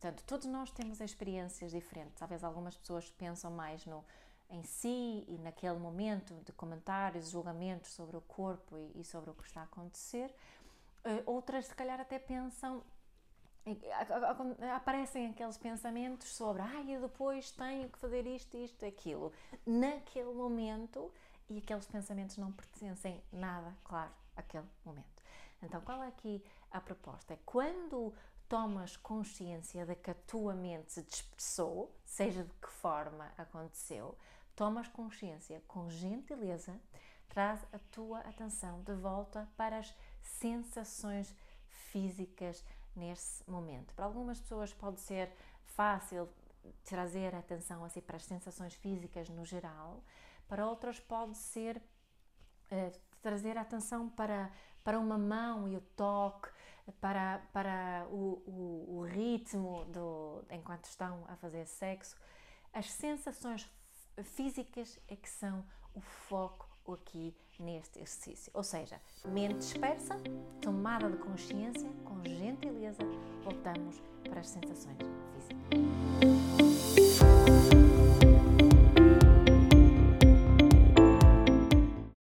[0.02, 2.16] Portanto, todos nós temos experiências diferentes.
[2.18, 4.04] Talvez algumas pessoas pensam mais no
[4.50, 9.34] em si e naquele momento de comentários, julgamentos sobre o corpo e, e sobre o
[9.36, 10.34] que está a acontecer.
[11.06, 12.84] Uh, outras, se calhar, até pensam.
[14.76, 19.32] Aparecem aqueles pensamentos sobre, ah, eu depois tenho que fazer isto, isto, aquilo,
[19.64, 21.14] naquele momento,
[21.48, 25.22] e aqueles pensamentos não pertencem nada, claro, àquele momento.
[25.62, 27.36] Então, qual é aqui a proposta?
[27.36, 28.12] É quando
[28.52, 34.18] tomas consciência de que a tua mente se dispersou, seja de que forma aconteceu,
[34.58, 36.78] tomas consciência com gentileza,
[37.30, 41.34] traz a tua atenção de volta para as sensações
[41.94, 42.62] físicas
[42.94, 43.94] nesse momento.
[43.94, 45.32] Para algumas pessoas pode ser
[45.64, 46.28] fácil
[46.84, 50.04] trazer a atenção assim para as sensações físicas no geral,
[50.50, 54.52] para outras pode ser uh, trazer a atenção para,
[54.84, 56.50] para uma mão e o toque,
[57.00, 62.16] para, para o, o, o ritmo do, enquanto estão a fazer sexo.
[62.74, 63.70] As sensações
[64.24, 65.64] físicas é que são
[65.94, 68.52] o foco aqui neste exercício.
[68.54, 70.16] Ou seja, mente dispersa,
[70.62, 73.04] tomada de consciência, com gentileza,
[73.44, 74.98] voltamos para as sensações
[75.34, 76.31] físicas.